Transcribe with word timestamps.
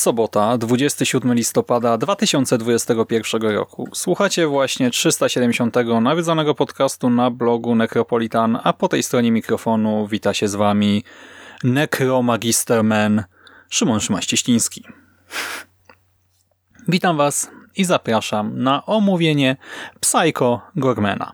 Sobota, 0.00 0.58
27 0.58 1.34
listopada 1.34 1.98
2021 1.98 3.42
roku. 3.42 3.88
Słuchacie 3.92 4.46
właśnie 4.46 4.90
370 4.90 5.76
nawiedzonego 6.00 6.54
podcastu 6.54 7.10
na 7.10 7.30
blogu 7.30 7.74
Necropolitan, 7.74 8.58
a 8.64 8.72
po 8.72 8.88
tej 8.88 9.02
stronie 9.02 9.32
mikrofonu 9.32 10.06
wita 10.06 10.34
się 10.34 10.48
z 10.48 10.54
wami 10.54 11.04
Necromagisterman 11.64 13.24
Szymon 13.70 14.00
Szymaścieściński. 14.00 14.84
Witam 16.88 17.16
was 17.16 17.50
i 17.76 17.84
zapraszam 17.84 18.62
na 18.62 18.86
omówienie 18.86 19.56
Psycho 20.00 20.60
Gormana. 20.76 21.32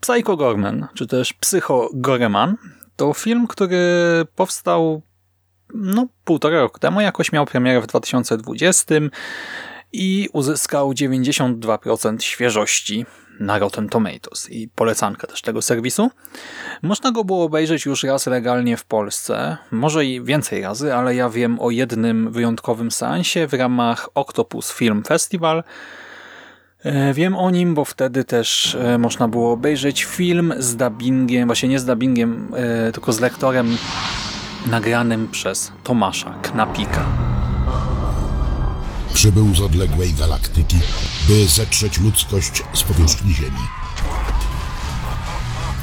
Psycho 0.00 0.36
Gorman, 0.36 0.86
czy 0.94 1.06
też 1.06 1.32
Psycho 1.32 1.88
Goreman, 1.94 2.56
to 2.96 3.12
film, 3.12 3.46
który 3.46 3.86
powstał 4.36 5.02
no, 5.74 6.06
półtora 6.24 6.60
roku 6.60 6.78
temu 6.78 7.00
jakoś 7.00 7.32
miał 7.32 7.46
premierę 7.46 7.80
w 7.80 7.86
2020 7.86 8.94
i 9.92 10.28
uzyskał 10.32 10.92
92% 10.92 12.20
świeżości 12.20 13.06
na 13.40 13.58
Rotten 13.58 13.88
Tomatoes 13.88 14.50
i 14.50 14.68
polecankę 14.68 15.26
też 15.26 15.42
tego 15.42 15.62
serwisu. 15.62 16.10
Można 16.82 17.12
go 17.12 17.24
było 17.24 17.44
obejrzeć 17.44 17.86
już 17.86 18.02
raz 18.02 18.26
legalnie 18.26 18.76
w 18.76 18.84
Polsce, 18.84 19.56
może 19.70 20.04
i 20.04 20.22
więcej 20.22 20.62
razy, 20.62 20.94
ale 20.94 21.14
ja 21.14 21.30
wiem 21.30 21.60
o 21.60 21.70
jednym 21.70 22.32
wyjątkowym 22.32 22.90
seansie 22.90 23.46
w 23.46 23.52
ramach 23.52 24.08
Octopus 24.14 24.72
Film 24.72 25.02
Festival. 25.04 25.64
E, 26.84 27.14
wiem 27.14 27.36
o 27.36 27.50
nim, 27.50 27.74
bo 27.74 27.84
wtedy 27.84 28.24
też 28.24 28.74
e, 28.74 28.98
można 28.98 29.28
było 29.28 29.52
obejrzeć 29.52 30.04
film 30.04 30.54
z 30.58 30.76
dubbingiem, 30.76 31.48
właśnie 31.48 31.68
nie 31.68 31.78
z 31.78 31.84
dubbingiem, 31.84 32.54
e, 32.56 32.92
tylko 32.92 33.12
z 33.12 33.20
lektorem 33.20 33.76
nagranym 34.66 35.28
przez 35.28 35.72
Tomasza 35.84 36.34
Knapika. 36.42 37.04
Przybył 39.14 39.54
z 39.54 39.60
odległej 39.60 40.14
galaktyki, 40.14 40.76
by 41.28 41.46
zetrzeć 41.48 42.00
ludzkość 42.00 42.62
z 42.72 42.82
powierzchni 42.82 43.34
Ziemi. 43.34 43.68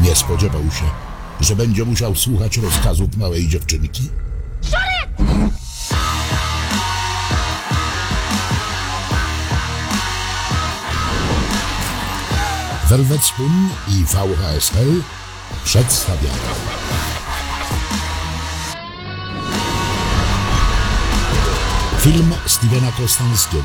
Nie 0.01 0.15
spodziewał 0.15 0.61
się, 0.61 0.85
że 1.39 1.55
będzie 1.55 1.85
musiał 1.85 2.15
słuchać 2.15 2.57
rozkazów 2.57 3.17
małej 3.17 3.47
dziewczynki. 3.47 4.09
Velvet 12.89 13.23
Spoon 13.23 13.69
i 13.87 14.05
VHSL 14.05 15.01
przedstawiają. 15.65 17.00
Film 22.03 22.33
Stevena 22.45 22.91
Kostanskiego. 22.91 23.63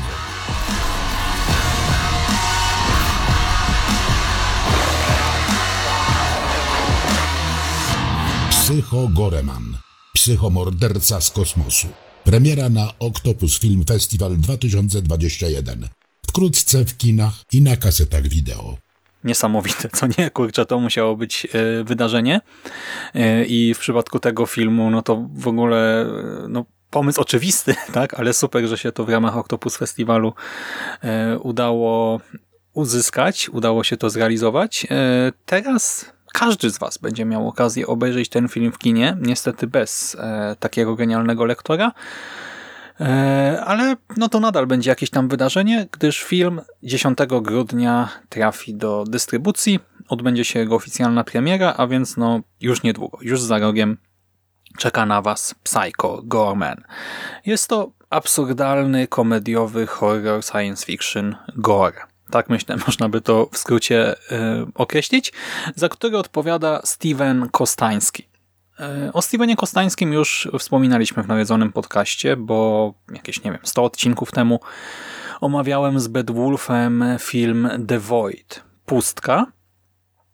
Psycho 8.49 9.07
Goreman. 9.07 9.77
Psychomorderca 10.13 11.21
z 11.21 11.31
kosmosu. 11.31 11.87
Premiera 12.23 12.69
na 12.69 12.93
Octopus 12.99 13.59
Film 13.59 13.83
Festival 13.87 14.37
2021. 14.37 15.87
Wkrótce 16.27 16.85
w 16.85 16.97
kinach 16.97 17.33
i 17.53 17.61
na 17.61 17.77
kasetach 17.77 18.27
wideo 18.27 18.77
niesamowite, 19.23 19.89
co 19.89 20.07
nie? 20.17 20.29
Kurczę, 20.29 20.65
to 20.65 20.79
musiało 20.79 21.15
być 21.15 21.47
e, 21.53 21.83
wydarzenie 21.83 22.41
e, 23.13 23.45
i 23.45 23.73
w 23.73 23.79
przypadku 23.79 24.19
tego 24.19 24.45
filmu, 24.45 24.89
no 24.89 25.01
to 25.01 25.27
w 25.33 25.47
ogóle 25.47 26.01
e, 26.01 26.47
no, 26.49 26.65
pomysł 26.89 27.21
oczywisty, 27.21 27.75
tak, 27.93 28.13
ale 28.13 28.33
super, 28.33 28.67
że 28.67 28.77
się 28.77 28.91
to 28.91 29.05
w 29.05 29.09
ramach 29.09 29.37
Octopus 29.37 29.77
Festiwalu 29.77 30.33
e, 31.03 31.39
udało 31.39 32.21
uzyskać, 32.73 33.49
udało 33.49 33.83
się 33.83 33.97
to 33.97 34.09
zrealizować. 34.09 34.87
E, 34.91 35.31
teraz 35.45 36.11
każdy 36.33 36.69
z 36.69 36.77
Was 36.79 36.97
będzie 36.97 37.25
miał 37.25 37.47
okazję 37.47 37.87
obejrzeć 37.87 38.29
ten 38.29 38.47
film 38.47 38.71
w 38.71 38.77
kinie, 38.77 39.17
niestety 39.21 39.67
bez 39.67 40.15
e, 40.19 40.55
takiego 40.59 40.95
genialnego 40.95 41.45
lektora, 41.45 41.91
ale 43.65 43.95
no 44.17 44.29
to 44.29 44.39
nadal 44.39 44.67
będzie 44.67 44.89
jakieś 44.89 45.09
tam 45.09 45.27
wydarzenie, 45.27 45.87
gdyż 45.91 46.23
film 46.23 46.61
10 46.83 47.17
grudnia 47.41 48.09
trafi 48.29 48.75
do 48.75 49.03
dystrybucji, 49.07 49.79
odbędzie 50.09 50.45
się 50.45 50.59
jego 50.59 50.75
oficjalna 50.75 51.23
premiera, 51.23 51.73
a 51.77 51.87
więc 51.87 52.17
no 52.17 52.39
już 52.61 52.83
niedługo, 52.83 53.17
już 53.21 53.41
za 53.41 53.59
rogiem 53.59 53.97
czeka 54.77 55.05
na 55.05 55.21
Was 55.21 55.55
Psycho 55.63 56.21
Gorman. 56.23 56.83
Jest 57.45 57.67
to 57.67 57.91
absurdalny, 58.09 59.07
komediowy 59.07 59.87
horror 59.87 60.43
science 60.43 60.85
fiction 60.85 61.35
gore. 61.55 61.97
Tak 62.31 62.49
myślę, 62.49 62.77
można 62.87 63.09
by 63.09 63.21
to 63.21 63.49
w 63.51 63.57
skrócie 63.57 64.13
y, 64.13 64.17
określić, 64.75 65.33
za 65.75 65.89
który 65.89 66.17
odpowiada 66.17 66.81
Steven 66.83 67.49
Kostański. 67.49 68.27
Y, 69.07 69.13
o 69.13 69.21
Stevenie 69.21 69.55
Kostańskim 69.55 70.13
już 70.13 70.49
wspominaliśmy 70.59 71.23
w 71.23 71.27
nawiedzonym 71.27 71.71
podcaście, 71.71 72.37
bo 72.37 72.93
jakieś, 73.13 73.43
nie 73.43 73.51
wiem, 73.51 73.61
100 73.63 73.83
odcinków 73.83 74.31
temu 74.31 74.59
omawiałem 75.41 75.99
z 75.99 76.07
Bedwulfem 76.07 77.03
film 77.19 77.69
The 77.87 77.99
Void, 77.99 78.63
Pustka, 78.85 79.45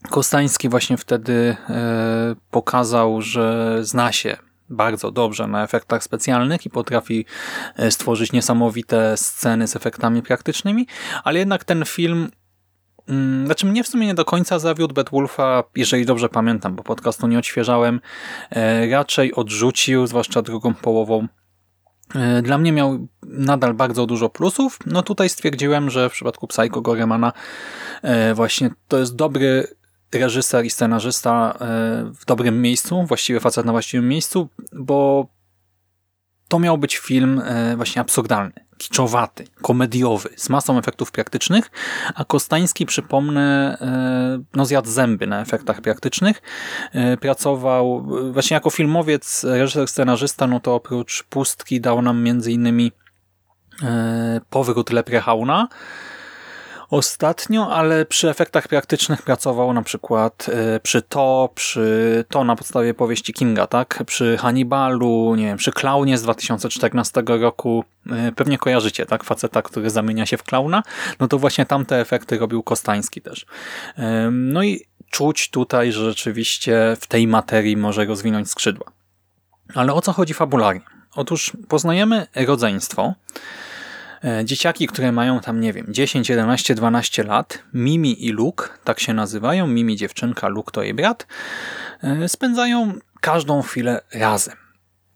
Kostański 0.09 0.69
właśnie 0.69 0.97
wtedy 0.97 1.55
e, 1.69 2.35
pokazał, 2.51 3.21
że 3.21 3.77
zna 3.81 4.11
się 4.11 4.37
bardzo 4.69 5.11
dobrze 5.11 5.47
na 5.47 5.63
efektach 5.63 6.03
specjalnych 6.03 6.65
i 6.65 6.69
potrafi 6.69 7.25
e, 7.75 7.91
stworzyć 7.91 8.31
niesamowite 8.31 9.17
sceny 9.17 9.67
z 9.67 9.75
efektami 9.75 10.21
praktycznymi, 10.21 10.87
ale 11.23 11.39
jednak 11.39 11.63
ten 11.63 11.85
film 11.85 12.29
mm, 13.07 13.45
znaczy 13.45 13.65
mnie 13.65 13.83
w 13.83 13.87
sumie 13.87 14.07
nie 14.07 14.13
do 14.13 14.25
końca 14.25 14.59
zawiódł 14.59 14.93
Bedwulfa, 14.93 15.63
jeżeli 15.75 16.05
dobrze 16.05 16.29
pamiętam, 16.29 16.75
bo 16.75 16.83
podcastu 16.83 17.27
nie 17.27 17.39
odświeżałem, 17.39 18.01
e, 18.49 18.89
raczej 18.89 19.33
odrzucił, 19.33 20.07
zwłaszcza 20.07 20.41
drugą 20.41 20.73
połową. 20.73 21.27
Dla 22.43 22.57
mnie 22.57 22.71
miał 22.71 23.07
nadal 23.23 23.73
bardzo 23.73 24.05
dużo 24.05 24.29
plusów. 24.29 24.79
No 24.85 25.01
tutaj 25.01 25.29
stwierdziłem, 25.29 25.89
że 25.89 26.09
w 26.09 26.13
przypadku 26.13 26.47
Psycho 26.47 26.81
Goremana 26.81 27.33
właśnie 28.33 28.69
to 28.87 28.99
jest 28.99 29.15
dobry 29.15 29.67
reżyser 30.13 30.65
i 30.65 30.69
scenarzysta 30.69 31.53
e, 31.53 31.65
w 32.19 32.25
dobrym 32.25 32.61
miejscu, 32.61 33.03
właściwie 33.03 33.39
facet 33.39 33.65
na 33.65 33.71
właściwym 33.71 34.07
miejscu, 34.07 34.49
bo 34.73 35.27
to 36.47 36.59
miał 36.59 36.77
być 36.77 36.97
film 36.97 37.41
e, 37.45 37.75
właśnie 37.75 38.01
absurdalny, 38.01 38.53
kiczowaty, 38.77 39.45
komediowy, 39.61 40.29
z 40.35 40.49
masą 40.49 40.77
efektów 40.77 41.11
praktycznych, 41.11 41.71
a 42.15 42.25
Kostański, 42.25 42.85
przypomnę, 42.85 43.77
e, 43.81 44.43
no 44.53 44.65
zjadł 44.65 44.89
zęby 44.89 45.27
na 45.27 45.41
efektach 45.41 45.81
praktycznych. 45.81 46.41
Pracował 47.21 48.07
właśnie 48.31 48.55
jako 48.55 48.69
filmowiec, 48.69 49.43
reżyser, 49.43 49.87
scenarzysta, 49.87 50.47
no 50.47 50.59
to 50.59 50.75
oprócz 50.75 51.23
Pustki 51.23 51.81
dał 51.81 52.01
nam 52.01 52.23
między 52.23 52.51
innymi 52.51 52.91
Powrót 54.49 54.91
Leprechauna, 54.91 55.67
ostatnio, 56.93 57.75
ale 57.75 58.05
przy 58.05 58.29
efektach 58.29 58.67
praktycznych 58.67 59.21
pracował 59.21 59.73
na 59.73 59.81
przykład 59.81 60.49
e, 60.49 60.79
przy 60.79 61.01
to, 61.01 61.49
przy 61.55 62.25
to 62.29 62.43
na 62.43 62.55
podstawie 62.55 62.93
powieści 62.93 63.33
Kinga, 63.33 63.67
tak? 63.67 64.03
Przy 64.05 64.37
Hannibalu, 64.37 65.35
nie 65.35 65.45
wiem, 65.45 65.57
przy 65.57 65.71
Klaunie 65.71 66.17
z 66.17 66.21
2014 66.21 67.23
roku. 67.27 67.83
E, 68.11 68.31
pewnie 68.31 68.57
kojarzycie, 68.57 69.05
tak? 69.05 69.23
Faceta, 69.23 69.61
który 69.61 69.89
zamienia 69.89 70.25
się 70.25 70.37
w 70.37 70.43
klauna. 70.43 70.83
No 71.19 71.27
to 71.27 71.39
właśnie 71.39 71.65
tamte 71.65 71.99
efekty 71.99 72.37
robił 72.37 72.63
Kostański 72.63 73.21
też. 73.21 73.45
E, 73.97 74.29
no 74.31 74.63
i 74.63 74.85
czuć 75.09 75.49
tutaj, 75.49 75.91
że 75.91 76.05
rzeczywiście 76.05 76.97
w 77.01 77.07
tej 77.07 77.27
materii 77.27 77.77
może 77.77 78.05
rozwinąć 78.05 78.49
skrzydła. 78.49 78.91
Ale 79.75 79.93
o 79.93 80.01
co 80.01 80.13
chodzi 80.13 80.33
fabularnie? 80.33 80.81
Otóż 81.15 81.53
poznajemy 81.67 82.27
rodzeństwo, 82.35 83.13
dzieciaki, 84.43 84.87
które 84.87 85.11
mają 85.11 85.39
tam, 85.39 85.59
nie 85.59 85.73
wiem, 85.73 85.85
10, 85.89 86.29
11, 86.29 86.75
12 86.75 87.23
lat, 87.23 87.59
Mimi 87.73 88.25
i 88.25 88.31
Luke, 88.31 88.69
tak 88.83 88.99
się 88.99 89.13
nazywają, 89.13 89.67
Mimi 89.67 89.95
dziewczynka, 89.95 90.47
Luke 90.47 90.71
to 90.71 90.83
jej 90.83 90.93
brat, 90.93 91.27
e, 92.03 92.29
spędzają 92.29 92.93
każdą 93.21 93.61
chwilę 93.61 94.01
razem. 94.13 94.55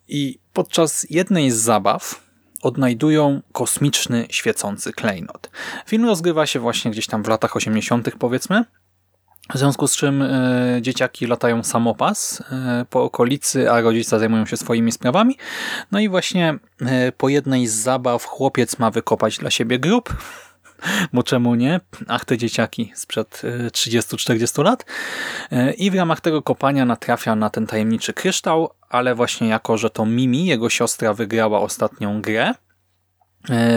I 0.08 0.38
podczas 0.52 1.06
jednej 1.10 1.50
z 1.50 1.56
zabaw 1.56 2.28
odnajdują 2.62 3.42
kosmiczny, 3.52 4.26
świecący 4.30 4.92
klejnot. 4.92 5.50
Film 5.86 6.04
rozgrywa 6.04 6.46
się 6.46 6.60
właśnie 6.60 6.90
gdzieś 6.90 7.06
tam 7.06 7.22
w 7.22 7.28
latach 7.28 7.56
80. 7.56 8.18
powiedzmy, 8.18 8.64
w 9.54 9.58
związku 9.58 9.88
z 9.88 9.96
czym 9.96 10.22
e, 10.22 10.78
dzieciaki 10.80 11.26
latają 11.26 11.62
samopas 11.62 12.42
e, 12.52 12.84
po 12.90 13.02
okolicy, 13.02 13.70
a 13.70 13.80
rodzice 13.80 14.18
zajmują 14.18 14.46
się 14.46 14.56
swoimi 14.56 14.92
sprawami. 14.92 15.36
No 15.92 16.00
i 16.00 16.08
właśnie 16.08 16.58
e, 16.80 17.12
po 17.12 17.28
jednej 17.28 17.66
z 17.66 17.74
zabaw 17.74 18.24
chłopiec 18.24 18.78
ma 18.78 18.90
wykopać 18.90 19.38
dla 19.38 19.50
siebie 19.50 19.78
grób, 19.78 20.16
bo 21.12 21.22
czemu 21.22 21.54
nie? 21.54 21.80
Ach, 22.08 22.24
te 22.24 22.38
dzieciaki 22.38 22.92
sprzed 22.94 23.42
30-40 23.72 24.64
lat. 24.64 24.86
I 25.76 25.90
w 25.90 25.94
ramach 25.94 26.20
tego 26.20 26.42
kopania 26.42 26.84
natrafia 26.84 27.36
na 27.36 27.50
ten 27.50 27.66
tajemniczy 27.66 28.12
kryształ, 28.12 28.70
ale 28.88 29.14
właśnie 29.14 29.48
jako, 29.48 29.78
że 29.78 29.90
to 29.90 30.06
Mimi, 30.06 30.46
jego 30.46 30.70
siostra, 30.70 31.14
wygrała 31.14 31.60
ostatnią 31.60 32.22
grę 32.22 32.54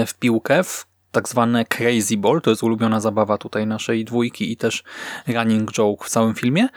w 0.08 0.14
piłkę, 0.20 0.64
w 0.64 0.86
tak 1.12 1.30
zwane 1.30 1.66
crazy 1.66 2.18
ball, 2.18 2.42
to 2.42 2.50
jest 2.50 2.64
ulubiona 2.64 3.00
zabawa 3.00 3.38
tutaj 3.38 3.68
naszej 3.68 4.06
dwójki 4.06 4.52
i 4.52 4.58
też 4.58 4.84
running 5.28 5.72
joke 5.72 6.06
w 6.06 6.10
całym 6.10 6.34
filmie, 6.34 6.68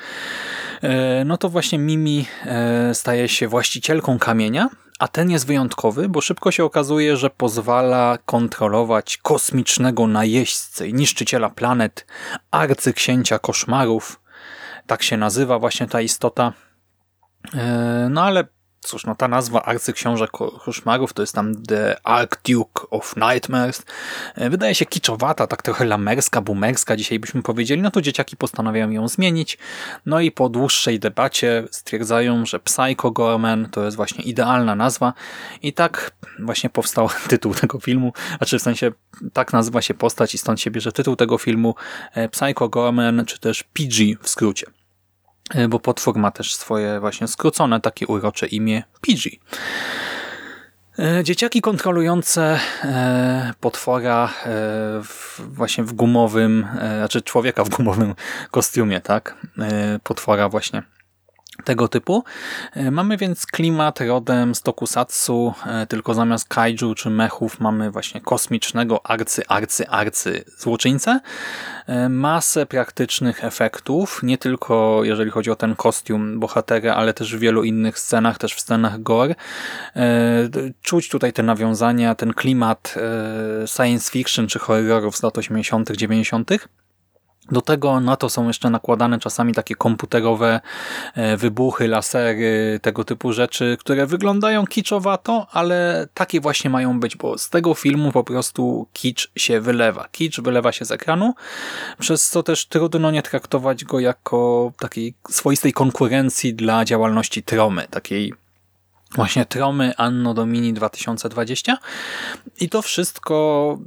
e, 0.83 1.25
no 1.25 1.37
to 1.37 1.49
właśnie 1.49 1.79
Mimi 1.79 2.27
e, 2.47 2.95
staje 2.95 3.29
się 3.29 3.49
właścicielką 3.49 4.19
kamienia, 4.19 4.69
a 4.99 5.09
ten 5.09 5.31
jest 5.31 5.47
wyjątkowy, 5.47 6.09
bo 6.09 6.21
szybko 6.21 6.51
się 6.51 6.65
okazuje, 6.65 7.17
że 7.17 7.31
pozwala 7.31 8.19
kontrolować 8.27 9.17
kosmicznego 9.17 10.07
najeźdźcę 10.07 10.89
i 10.89 10.95
niszczyciela 10.95 11.51
planet, 11.51 12.07
arcyksięcia 12.51 13.39
koszmarów, 13.39 14.21
tak 14.87 15.03
się 15.03 15.17
nazywa 15.17 15.59
właśnie 15.59 15.87
ta 15.87 16.01
istota. 16.01 16.53
E, 17.55 18.09
no 18.11 18.23
ale 18.23 18.45
Cóż, 18.85 19.07
no 19.07 19.15
ta 19.15 19.29
nazwa 19.29 19.63
arcyksiążek 19.63 20.31
koszmarów 20.65 21.13
to 21.13 21.23
jest 21.23 21.35
tam 21.35 21.63
The 21.63 22.07
Archduke 22.07 22.83
of 22.91 23.15
Nightmares. 23.17 23.83
E, 24.35 24.51
wydaje 24.51 24.75
się 24.75 24.87
kiczowata, 24.87 25.47
tak 25.47 25.63
trochę 25.63 25.85
lamerska, 25.85 26.41
boomerska, 26.41 26.97
dzisiaj 26.97 27.19
byśmy 27.19 27.43
powiedzieli. 27.43 27.83
No 27.83 27.91
to 27.91 28.01
dzieciaki 28.01 28.37
postanawiają 28.37 28.91
ją 28.91 29.09
zmienić. 29.09 29.59
No 30.07 30.21
i 30.21 30.31
po 30.31 30.49
dłuższej 30.49 31.01
debacie 31.01 31.65
stwierdzają, 31.71 32.47
że 32.47 32.61
Psycho 32.61 33.11
Gorman 33.11 33.69
to 33.71 33.85
jest 33.85 33.97
właśnie 33.97 34.25
idealna 34.25 34.75
nazwa. 34.75 35.13
I 35.63 35.73
tak 35.73 36.11
właśnie 36.39 36.71
powstał 36.71 37.09
tytuł 37.29 37.55
tego 37.55 37.81
filmu. 37.81 38.13
Znaczy 38.39 38.59
w 38.59 38.63
sensie 38.63 38.93
tak 39.33 39.53
nazywa 39.53 39.83
się 39.83 39.95
postać 39.95 40.35
i 40.35 40.39
stąd 40.39 40.61
się 40.61 40.71
bierze 40.71 40.93
tytuł 40.93 41.17
tego 41.17 41.39
filmu 41.39 41.75
e, 42.15 42.29
Psycho 42.29 42.69
Gorman, 42.69 43.25
czy 43.27 43.39
też 43.41 43.63
PG 43.63 44.05
w 44.23 44.29
skrócie. 44.29 44.67
E, 45.51 45.69
bo 45.69 45.81
potwór 45.81 46.17
ma 46.17 46.31
też 46.31 46.55
swoje 46.55 47.01
właśnie 47.01 47.29
skrócone 47.29 47.81
takie 47.81 48.07
urocze 48.07 48.47
imię 48.47 48.83
PG. 49.01 49.31
E, 50.99 51.25
dzieciaki 51.25 51.61
kontrolujące 51.61 52.61
e, 52.85 53.53
potwora 53.61 54.31
właśnie 55.39 55.85
w 55.85 55.93
gumowym, 55.93 56.67
znaczy 56.99 57.23
człowieka 57.23 57.65
w 57.65 57.69
gumowym 57.69 58.15
kostiumie, 58.51 59.01
tak? 59.01 59.37
Potwora 60.03 60.49
właśnie 60.49 60.83
tego 61.65 61.89
typu. 61.89 62.25
E, 62.73 62.91
mamy 62.91 63.17
więc 63.17 63.47
klimat 63.47 64.01
rodem 64.01 64.55
z 64.55 64.63
tokusatsu, 64.63 65.55
e, 65.67 65.87
tylko 65.87 66.15
zamiast 66.15 66.49
kaiju 66.49 66.95
czy 66.95 67.11
mechów 67.11 67.61
mamy 67.61 67.91
właśnie 67.91 68.21
kosmicznego 68.21 69.07
arcy, 69.07 69.43
arcy, 69.49 69.89
arcy 69.89 70.45
złoczyńcę. 70.59 71.21
E, 71.87 72.09
masę 72.09 72.67
praktycznych 72.67 73.45
efektów, 73.45 74.21
nie 74.23 74.39
tylko 74.39 75.01
jeżeli 75.03 75.31
chodzi 75.31 75.51
o 75.51 75.57
ten 75.57 75.77
kostium 75.77 76.41
bohatera, 76.41 76.95
ale 76.95 77.15
też 77.15 77.37
w 77.37 77.39
wielu 77.39 77.65
innych 77.65 77.99
scenach, 77.99 78.39
też 78.39 78.55
w 78.55 78.61
scenach 78.61 79.03
gore. 79.03 79.35
Czuć 80.83 81.09
tutaj 81.09 81.33
te 81.33 81.43
nawiązania, 81.43 82.15
ten 82.15 82.33
klimat 82.33 82.95
science 83.67 84.11
fiction 84.11 84.47
czy 84.47 84.59
horrorów 84.59 85.17
z 85.17 85.23
lat 85.23 85.39
80., 85.39 85.91
90. 85.91 86.51
Do 87.53 87.61
tego 87.61 88.01
na 88.01 88.17
to 88.17 88.29
są 88.29 88.47
jeszcze 88.47 88.71
nakładane 88.71 89.19
czasami 89.19 89.55
takie 89.55 89.75
komputerowe 89.75 90.61
e, 91.15 91.37
wybuchy, 91.37 91.89
lasery, 91.89 92.81
tego 92.83 93.05
typu 93.05 93.33
rzeczy, 93.33 93.77
które 93.81 94.07
wyglądają 94.07 94.67
kiczowato, 94.67 95.47
ale 95.53 96.09
takie 96.15 96.41
właśnie 96.41 96.71
mają 96.71 97.01
być, 97.01 97.17
bo 97.17 97.39
z 97.39 97.51
tego 97.51 97.75
filmu 97.75 98.13
po 98.13 98.25
prostu 98.25 98.87
kicz 98.93 99.31
się 99.37 99.61
wylewa. 99.61 100.09
Kicz 100.13 100.41
wylewa 100.41 100.73
się 100.73 100.85
z 100.85 100.91
ekranu, 100.91 101.35
przez 101.99 102.29
co 102.29 102.43
też 102.43 102.67
trudno 102.67 103.11
nie 103.11 103.23
traktować 103.23 103.85
go 103.85 104.01
jako 104.01 104.73
takiej 104.79 105.15
swoistej 105.31 105.73
konkurencji 105.73 106.55
dla 106.55 106.85
działalności 106.85 107.43
Tromy, 107.43 107.87
takiej 107.91 108.35
właśnie 109.15 109.47
Tromy 109.47 109.97
Anno 109.97 110.35
Domini 110.35 110.73
2020 110.73 111.79
i 112.61 112.69
to 112.69 112.83
wszystko 112.83 113.79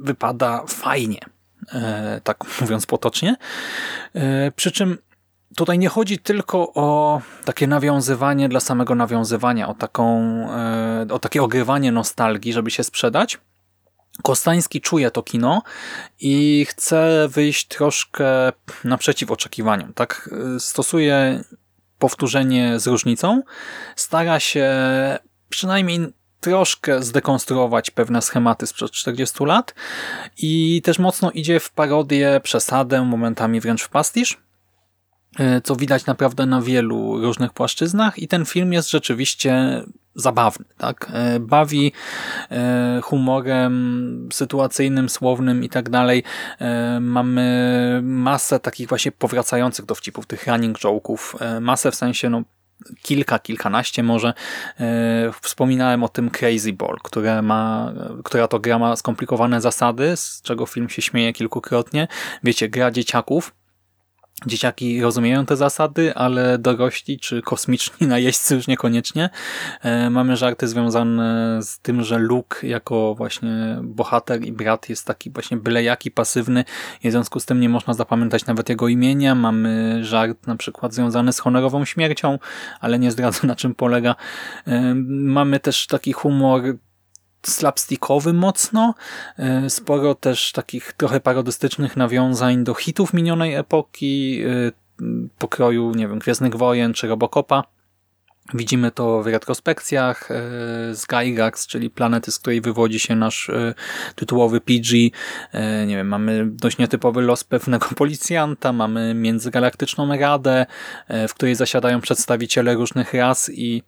wypada 0.00 0.64
fajnie. 0.68 1.35
E, 1.72 2.20
tak 2.24 2.44
mówiąc 2.60 2.86
potocznie. 2.86 3.36
E, 4.14 4.50
przy 4.50 4.72
czym 4.72 4.98
tutaj 5.56 5.78
nie 5.78 5.88
chodzi 5.88 6.18
tylko 6.18 6.72
o 6.74 7.20
takie 7.44 7.66
nawiązywanie 7.66 8.48
dla 8.48 8.60
samego 8.60 8.94
nawiązywania, 8.94 9.68
o, 9.68 9.74
taką, 9.74 10.22
e, 10.52 11.06
o 11.10 11.18
takie 11.18 11.42
ogrywanie 11.42 11.92
nostalgii, 11.92 12.52
żeby 12.52 12.70
się 12.70 12.84
sprzedać. 12.84 13.38
Kostański 14.22 14.80
czuje 14.80 15.10
to 15.10 15.22
kino 15.22 15.62
i 16.20 16.66
chce 16.68 17.28
wyjść 17.28 17.68
troszkę 17.68 18.52
naprzeciw 18.84 19.30
oczekiwaniom. 19.30 19.92
Tak 19.94 20.30
stosuje 20.58 21.44
powtórzenie 21.98 22.80
z 22.80 22.86
różnicą, 22.86 23.42
stara 23.96 24.40
się 24.40 24.68
przynajmniej 25.48 26.12
troszkę 26.46 27.02
zdekonstruować 27.02 27.90
pewne 27.90 28.22
schematy 28.22 28.66
sprzed 28.66 28.90
40 28.90 29.44
lat 29.44 29.74
i 30.38 30.82
też 30.84 30.98
mocno 30.98 31.30
idzie 31.30 31.60
w 31.60 31.70
parodię, 31.70 32.40
przesadę, 32.42 33.04
momentami 33.04 33.60
wręcz 33.60 33.82
w 33.82 33.88
pastisz, 33.88 34.38
e, 35.38 35.60
co 35.60 35.76
widać 35.76 36.06
naprawdę 36.06 36.46
na 36.46 36.60
wielu 36.62 37.20
różnych 37.20 37.52
płaszczyznach 37.52 38.18
i 38.18 38.28
ten 38.28 38.44
film 38.44 38.72
jest 38.72 38.90
rzeczywiście 38.90 39.82
zabawny. 40.14 40.64
tak? 40.78 41.10
E, 41.12 41.40
bawi 41.40 41.92
e, 42.50 43.00
humorem 43.02 44.28
sytuacyjnym, 44.32 45.08
słownym 45.08 45.64
i 45.64 45.68
tak 45.68 45.90
dalej. 45.90 46.22
Mamy 47.00 48.00
masę 48.02 48.60
takich 48.60 48.88
właśnie 48.88 49.12
powracających 49.12 49.84
dowcipów, 49.84 50.26
tych 50.26 50.46
running 50.46 50.78
joke'ów, 50.78 51.36
masę 51.60 51.90
w 51.90 51.94
sensie 51.94 52.30
no, 52.30 52.42
kilka, 53.02 53.38
kilkanaście 53.38 54.02
może. 54.02 54.34
E, 54.80 55.32
wspominałem 55.42 56.04
o 56.04 56.08
tym 56.08 56.30
Crazy 56.30 56.72
Ball, 56.72 56.96
które 57.02 57.42
ma, 57.42 57.92
która 58.24 58.48
to 58.48 58.58
gra 58.58 58.78
ma 58.78 58.96
skomplikowane 58.96 59.60
zasady, 59.60 60.16
z 60.16 60.42
czego 60.42 60.66
film 60.66 60.88
się 60.88 61.02
śmieje 61.02 61.32
kilkukrotnie. 61.32 62.08
Wiecie, 62.44 62.68
gra 62.68 62.90
dzieciaków, 62.90 63.52
Dzieciaki 64.46 65.02
rozumieją 65.02 65.46
te 65.46 65.56
zasady, 65.56 66.14
ale 66.14 66.58
dorośli 66.58 67.18
czy 67.18 67.42
kosmiczni 67.42 68.06
najeźdźcy 68.16 68.54
już 68.54 68.66
niekoniecznie. 68.66 69.30
E, 69.82 70.10
mamy 70.10 70.36
żarty 70.36 70.68
związane 70.68 71.58
z 71.62 71.78
tym, 71.78 72.02
że 72.02 72.18
Luke 72.18 72.66
jako 72.66 73.14
właśnie 73.14 73.78
bohater 73.82 74.44
i 74.44 74.52
brat 74.52 74.88
jest 74.88 75.06
taki 75.06 75.30
właśnie 75.30 75.56
bylejaki, 75.56 76.10
pasywny 76.10 76.64
i 77.02 77.08
w 77.08 77.12
związku 77.12 77.40
z 77.40 77.46
tym 77.46 77.60
nie 77.60 77.68
można 77.68 77.94
zapamiętać 77.94 78.46
nawet 78.46 78.68
jego 78.68 78.88
imienia. 78.88 79.34
Mamy 79.34 79.98
żart 80.04 80.46
na 80.46 80.56
przykład 80.56 80.94
związany 80.94 81.32
z 81.32 81.38
honorową 81.38 81.84
śmiercią, 81.84 82.38
ale 82.80 82.98
nie 82.98 83.10
zdradzę 83.10 83.46
na 83.46 83.56
czym 83.56 83.74
polega. 83.74 84.14
E, 84.66 84.94
mamy 85.06 85.60
też 85.60 85.86
taki 85.86 86.12
humor 86.12 86.62
slapstickowy 87.48 88.32
mocno, 88.32 88.94
e, 89.38 89.70
sporo 89.70 90.14
też 90.14 90.52
takich 90.52 90.92
trochę 90.92 91.20
parodystycznych 91.20 91.96
nawiązań 91.96 92.64
do 92.64 92.74
hitów 92.74 93.14
minionej 93.14 93.54
epoki, 93.54 94.42
e, 94.42 94.72
pokroju, 95.38 95.92
nie 95.94 96.08
wiem, 96.08 96.18
Gwiezdnych 96.18 96.56
Wojen 96.56 96.94
czy 96.94 97.08
Robocopa. 97.08 97.64
Widzimy 98.54 98.90
to 98.90 99.22
w 99.22 99.26
retrospekcjach 99.26 100.30
e, 100.30 100.34
z 100.94 101.06
Gygax, 101.06 101.66
czyli 101.66 101.90
planety, 101.90 102.32
z 102.32 102.38
której 102.38 102.60
wywodzi 102.60 103.00
się 103.00 103.16
nasz 103.16 103.50
tytułowy 104.14 104.60
PG. 104.60 104.96
Nie 105.86 105.96
wiem, 105.96 106.08
mamy 106.08 106.46
dość 106.46 106.78
nietypowy 106.78 107.22
los 107.22 107.44
pewnego 107.44 107.88
policjanta, 107.96 108.72
mamy 108.72 109.14
międzygalaktyczną 109.14 110.18
radę, 110.18 110.66
w 111.28 111.34
której 111.34 111.54
zasiadają 111.54 112.00
przedstawiciele 112.00 112.74
różnych 112.74 113.14
ras 113.14 113.50
i 113.54 113.82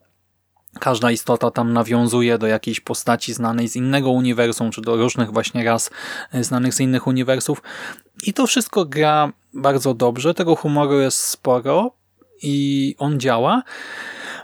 każda 0.80 1.10
istota 1.10 1.50
tam 1.50 1.72
nawiązuje 1.72 2.38
do 2.38 2.46
jakiejś 2.46 2.80
postaci 2.80 3.34
znanej 3.34 3.68
z 3.68 3.76
innego 3.76 4.10
uniwersum, 4.10 4.70
czy 4.70 4.80
do 4.80 4.96
różnych 4.96 5.32
właśnie 5.32 5.64
ras 5.64 5.90
znanych 6.40 6.74
z 6.74 6.80
innych 6.80 7.06
uniwersów. 7.06 7.62
I 8.22 8.32
to 8.32 8.46
wszystko 8.46 8.84
gra 8.84 9.32
bardzo 9.54 9.94
dobrze, 9.94 10.34
tego 10.34 10.56
humoru 10.56 11.00
jest 11.00 11.18
sporo 11.18 11.90
i 12.42 12.94
on 12.98 13.20
działa. 13.20 13.62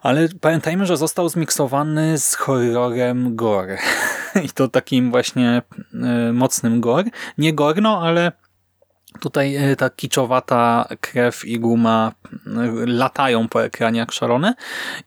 Ale 0.02 0.28
pamiętajmy, 0.40 0.86
że 0.86 0.96
został 0.96 1.28
zmiksowany 1.28 2.18
z 2.18 2.34
horrorem 2.34 3.36
gore. 3.36 3.78
I 4.46 4.48
to 4.48 4.68
takim 4.68 5.10
właśnie 5.10 5.62
e, 5.94 6.32
mocnym 6.32 6.80
gore. 6.80 7.10
Nie 7.38 7.52
gorno, 7.52 8.02
ale 8.02 8.32
Tutaj 9.20 9.56
e, 9.56 9.76
ta 9.76 9.90
kiczowata 9.90 10.88
krew 11.00 11.44
i 11.44 11.60
guma 11.60 12.12
e, 12.46 12.50
latają 12.86 13.48
po 13.48 13.64
ekranie 13.64 13.98
jak 13.98 14.12
szalone 14.12 14.54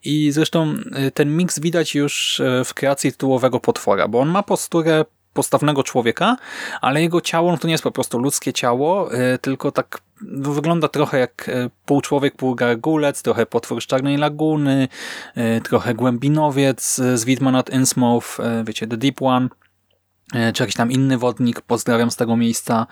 i 0.04 0.32
zresztą 0.32 0.76
ten 1.14 1.38
miks 1.38 1.60
widać 1.60 1.96
już 1.96 2.42
w 2.66 2.74
kreacji 2.74 3.12
tytułowego 3.12 3.60
potwora, 3.60 4.08
bo 4.08 4.20
on 4.20 4.30
ma 4.30 4.44
posturę 4.44 5.06
postawnego 5.34 5.84
człowieka, 5.84 6.38
ale 6.82 7.02
jego 7.02 7.22
ciało 7.22 7.52
no 7.52 7.58
to 7.58 7.68
nie 7.68 7.72
jest 7.72 7.84
po 7.84 7.92
prostu 7.92 8.20
ludzkie 8.20 8.54
ciało, 8.54 9.10
tylko 9.42 9.72
tak 9.72 10.02
wygląda 10.22 10.88
trochę 10.88 11.20
jak 11.20 11.50
e, 11.50 11.70
pół 11.86 12.02
człowiek, 12.02 12.36
pół 12.36 12.56
gargulec, 12.56 13.22
trochę 13.22 13.46
potwór 13.46 13.82
z 13.82 13.86
Czarnej 13.86 14.18
Laguny, 14.18 14.88
e, 15.36 15.62
trochę 15.62 15.94
głębinowiec 15.94 16.96
z 16.96 17.26
Widman 17.26 17.56
at 17.56 17.70
Innsmouth, 17.70 18.40
e, 18.40 18.64
wiecie, 18.64 18.88
The 18.88 18.98
Deep 18.98 19.22
One. 19.22 19.50
E, 20.34 20.54
czy 20.54 20.64
jakiś 20.64 20.76
tam 20.76 20.92
inny 20.92 21.18
wodnik, 21.18 21.62
pozdrawiam 21.62 22.12
z 22.12 22.16
tego 22.16 22.38
miejsca 22.38 22.88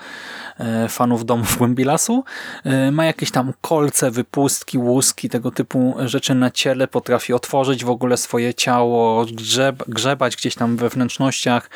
e, 0.60 0.90
fanów 0.90 1.26
domów 1.26 1.58
głębi 1.58 1.84
lasu, 1.84 2.24
e, 2.64 2.92
ma 2.92 3.06
jakieś 3.06 3.32
tam 3.32 3.54
kolce, 3.62 4.12
wypustki, 4.12 4.78
łuski, 4.78 5.30
tego 5.30 5.52
typu 5.52 5.96
rzeczy 6.06 6.36
na 6.36 6.52
ciele, 6.52 6.88
potrafi 6.88 7.34
otworzyć 7.34 7.86
w 7.86 7.90
ogóle 7.90 8.18
swoje 8.18 8.54
ciało, 8.54 9.26
grzeb, 9.26 9.84
grzebać 9.88 10.36
gdzieś 10.36 10.56
tam 10.56 10.78
we 10.78 10.90
wnętrznościach, 10.90 11.70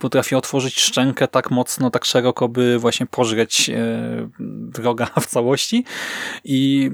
potrafi 0.00 0.34
otworzyć 0.34 0.80
szczękę 0.80 1.28
tak 1.28 1.50
mocno, 1.50 1.90
tak 1.90 2.04
szeroko, 2.04 2.48
by 2.48 2.78
właśnie 2.78 3.06
pożreć 3.06 3.70
wroga 4.74 5.06
w 5.20 5.26
całości 5.26 5.84
i 6.44 6.90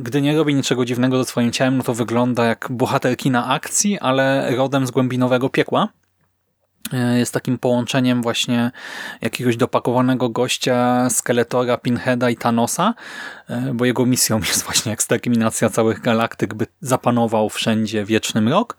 gdy 0.00 0.22
nie 0.22 0.36
robi 0.36 0.54
niczego 0.54 0.84
dziwnego 0.84 1.18
ze 1.18 1.24
swoim 1.24 1.52
ciałem, 1.52 1.76
no 1.76 1.82
to 1.82 1.94
wygląda 1.94 2.44
jak 2.44 2.68
bohaterki 2.70 3.30
na 3.30 3.46
akcji, 3.48 3.98
ale 3.98 4.56
rodem 4.56 4.86
z 4.86 4.90
głębinowego 4.90 5.48
piekła. 5.48 5.88
E, 6.92 7.18
jest 7.18 7.34
takim 7.34 7.58
połączeniem 7.58 8.22
właśnie 8.22 8.70
jakiegoś 9.20 9.56
dopakowanego 9.56 10.28
gościa, 10.28 11.10
Skeletora, 11.10 11.76
Pinheada 11.76 12.30
i 12.30 12.36
Thanosa, 12.36 12.94
e, 13.48 13.74
bo 13.74 13.84
jego 13.84 14.06
misją 14.06 14.38
jest 14.48 14.64
właśnie 14.64 14.92
eksterminacja 14.92 15.70
całych 15.70 16.00
galaktyk, 16.00 16.54
by 16.54 16.66
zapanował 16.80 17.48
wszędzie 17.48 18.04
wieczny 18.04 18.40
mrok. 18.40 18.76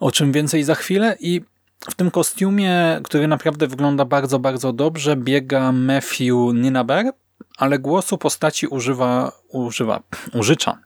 O 0.00 0.12
czym 0.12 0.32
więcej 0.32 0.62
za 0.64 0.74
chwilę 0.74 1.16
i 1.20 1.40
w 1.90 1.94
tym 1.94 2.10
kostiumie, 2.10 3.00
który 3.04 3.28
naprawdę 3.28 3.66
wygląda 3.66 4.04
bardzo, 4.04 4.38
bardzo 4.38 4.72
dobrze, 4.72 5.16
biega 5.16 5.72
Matthew 5.72 6.54
Ninaber, 6.54 7.12
ale 7.58 7.78
głosu 7.78 8.18
postaci 8.18 8.66
używa, 8.66 9.32
używa, 9.48 10.02
użycza 10.40 10.78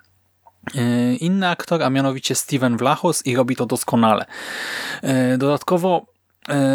e, 0.74 1.14
inny 1.14 1.48
aktor, 1.48 1.82
a 1.82 1.90
mianowicie 1.90 2.34
Steven 2.34 2.76
Vlachos 2.76 3.26
i 3.26 3.36
robi 3.36 3.56
to 3.56 3.66
doskonale. 3.66 4.24
Dodatkowo 5.38 6.15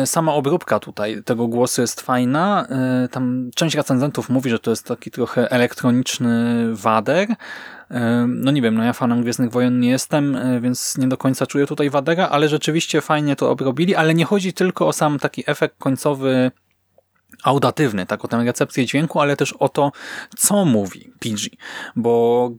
sama 0.06 0.34
obróbka 0.34 0.80
tutaj 0.80 1.24
tego 1.24 1.48
głosu 1.48 1.82
jest 1.82 2.02
fajna. 2.02 2.68
E, 2.70 3.08
tam 3.08 3.52
część 3.56 3.76
recenzentów 3.76 4.30
mówi, 4.30 4.50
że 4.50 4.60
to 4.60 4.72
jest 4.72 4.88
taki 4.88 5.12
trochę 5.12 5.52
elektroniczny 5.52 6.66
wader. 6.76 7.28
E, 7.92 8.26
no 8.28 8.52
nie 8.52 8.62
wiem, 8.62 8.76
no 8.76 8.84
ja 8.84 8.94
fanem 8.94 9.22
Gwiezdnych 9.22 9.52
Wojen 9.52 9.80
nie 9.80 9.90
jestem, 9.90 10.38
więc 10.62 10.98
nie 10.98 11.08
do 11.08 11.18
końca 11.18 11.48
czuję 11.48 11.68
tutaj 11.68 11.90
wadera, 11.90 12.30
ale 12.30 12.50
rzeczywiście 12.50 13.02
fajnie 13.02 13.36
to 13.36 13.52
obrobili, 13.52 13.96
ale 13.96 14.14
nie 14.14 14.26
chodzi 14.26 14.54
tylko 14.54 14.88
o 14.88 14.94
sam 14.94 15.20
taki 15.20 15.44
efekt 15.48 15.76
końcowy 15.80 16.52
audatywny, 17.44 18.06
tak 18.06 18.26
o 18.26 18.28
tę 18.28 18.44
recepcję 18.44 18.86
dźwięku, 18.86 19.20
ale 19.20 19.36
też 19.36 19.54
o 19.54 19.70
to, 19.70 19.92
co 20.38 20.66
mówi 20.66 21.12
PG, 21.20 21.50
bo 21.96 22.52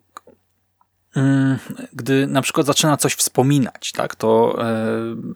gdy 1.92 2.26
na 2.26 2.42
przykład 2.42 2.66
zaczyna 2.66 2.97
coś 2.97 3.14
wspominać, 3.14 3.92
tak, 3.92 4.16
to 4.16 4.59
e, 4.62 4.85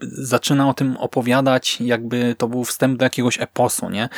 zaczyna 0.02 0.68
o 0.68 0.74
tym 0.74 0.96
opowiadać, 0.96 1.80
jakby 1.80 2.34
to 2.38 2.48
był 2.48 2.64
wstęp 2.64 2.98
do 2.98 3.04
jakiegoś 3.04 3.40
eposu, 3.40 3.90
nie? 3.90 4.08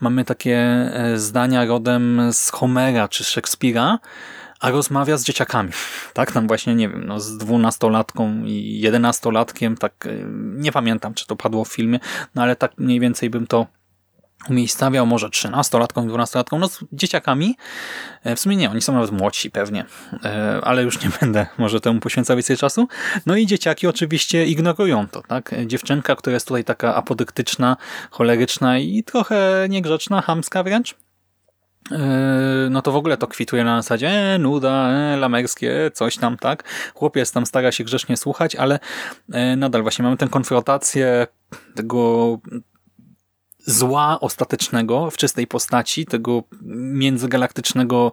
Mamy 0.00 0.24
takie 0.24 0.56
e, 0.56 1.18
zdania 1.18 1.64
rodem 1.64 2.20
z 2.32 2.50
Homera 2.50 3.08
czy 3.08 3.24
Szekspira, 3.24 3.98
a 4.60 4.70
rozmawia 4.70 5.16
z 5.16 5.24
dzieciakami, 5.24 5.70
tak? 6.14 6.32
Tam 6.32 6.46
właśnie, 6.46 6.74
nie 6.74 6.88
wiem, 6.88 7.04
no 7.06 7.20
z 7.20 7.38
dwunastolatką 7.38 8.44
i 8.44 8.80
jedenastolatkiem, 8.80 9.76
tak, 9.76 10.06
e, 10.06 10.10
nie 10.34 10.72
pamiętam, 10.72 11.14
czy 11.14 11.26
to 11.26 11.36
padło 11.36 11.64
w 11.64 11.72
filmie, 11.72 12.00
no 12.34 12.42
ale 12.42 12.56
tak 12.56 12.72
mniej 12.78 13.00
więcej 13.00 13.30
bym 13.30 13.46
to 13.46 13.66
umiejscawiał 14.50 15.06
może 15.06 15.28
13-latką, 15.28 16.08
12-latką, 16.08 16.58
no 16.58 16.68
z 16.68 16.84
dzieciakami. 16.92 17.56
E, 18.24 18.36
w 18.36 18.40
sumie 18.40 18.56
nie, 18.56 18.70
oni 18.70 18.82
są 18.82 18.92
nawet 18.92 19.10
młodsi 19.10 19.50
pewnie, 19.50 19.84
e, 20.24 20.60
ale 20.62 20.82
już 20.82 21.02
nie 21.04 21.10
będę 21.20 21.46
może 21.58 21.80
temu 21.80 22.00
poświęcał 22.00 22.36
więcej 22.36 22.56
czasu. 22.56 22.88
No 23.26 23.36
i 23.36 23.46
dzieciaki 23.46 23.86
oczywiście 23.86 24.46
ignorują 24.46 25.08
to, 25.08 25.22
tak? 25.22 25.54
Dziewczynka, 25.66 26.16
która 26.16 26.34
jest 26.34 26.46
tutaj 26.46 26.64
taka 26.64 26.94
apodyktyczna, 26.94 27.76
choleryczna 28.10 28.78
i 28.78 29.04
trochę 29.04 29.66
niegrzeczna, 29.68 30.22
hamska 30.22 30.62
wręcz, 30.62 30.94
e, 31.92 32.68
no 32.70 32.82
to 32.82 32.92
w 32.92 32.96
ogóle 32.96 33.16
to 33.16 33.26
kwituje 33.26 33.64
na 33.64 33.82
zasadzie 33.82 34.08
e, 34.08 34.38
nuda, 34.38 34.90
e, 34.90 35.16
lamerskie, 35.16 35.90
coś 35.94 36.16
tam, 36.16 36.36
tak? 36.36 36.64
Chłopiec 36.94 37.32
tam 37.32 37.46
stara 37.46 37.72
się 37.72 37.84
grzecznie 37.84 38.16
słuchać, 38.16 38.56
ale 38.56 38.78
e, 39.32 39.56
nadal 39.56 39.82
właśnie 39.82 40.02
mamy 40.02 40.16
tę 40.16 40.28
konfrontację 40.28 41.26
tego 41.74 42.38
zła 43.68 44.20
ostatecznego 44.20 45.10
w 45.10 45.16
czystej 45.16 45.46
postaci, 45.46 46.06
tego 46.06 46.42
międzygalaktycznego, 46.62 48.12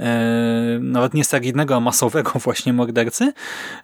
e, 0.00 0.78
nawet 0.80 1.14
nie 1.14 1.24
seryjnego, 1.24 1.76
a 1.76 1.80
masowego 1.80 2.30
właśnie 2.44 2.72
mordercy, 2.72 3.32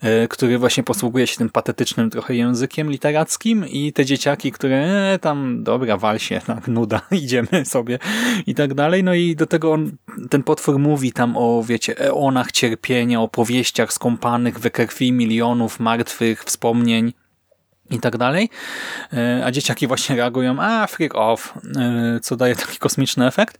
e, 0.01 0.29
który 0.29 0.59
właśnie 0.59 0.83
posługuje 0.83 1.27
się 1.27 1.37
tym 1.37 1.51
patetycznym 1.51 2.11
trochę 2.11 2.35
językiem 2.35 2.91
literackim 2.91 3.69
i 3.69 3.93
te 3.93 4.05
dzieciaki, 4.05 4.53
które 4.53 4.77
e, 5.13 5.19
tam, 5.19 5.65
dobra, 5.65 5.97
wal 5.97 6.19
się, 6.19 6.41
tak, 6.47 6.69
nuda, 6.69 7.01
idziemy 7.25 7.65
sobie 7.65 7.99
i 8.47 8.55
tak 8.55 8.75
dalej. 8.75 9.05
No 9.05 9.15
i 9.15 9.37
do 9.37 9.47
tego 9.47 9.73
on, 9.73 9.93
ten 10.31 10.43
potwór 10.43 10.79
mówi 10.79 11.13
tam 11.13 11.37
o, 11.37 11.63
wiecie, 11.67 11.99
eonach 11.99 12.53
cierpienia, 12.53 13.21
opowieściach 13.21 13.93
skąpanych 13.93 14.59
we 14.59 14.71
krwi 14.71 15.13
milionów 15.13 15.81
martwych 15.81 16.45
wspomnień, 16.45 17.13
i 17.93 18.01
tak 18.01 18.17
dalej. 18.17 18.51
E, 19.13 19.43
a 19.45 19.51
dzieciaki 19.51 19.87
właśnie 19.87 20.17
reagują, 20.17 20.61
a 20.61 20.87
freak 20.87 21.15
off, 21.15 21.55
e, 21.77 22.21
co 22.21 22.37
daje 22.37 22.57
taki 22.57 22.79
kosmiczny 22.79 23.27
efekt. 23.27 23.59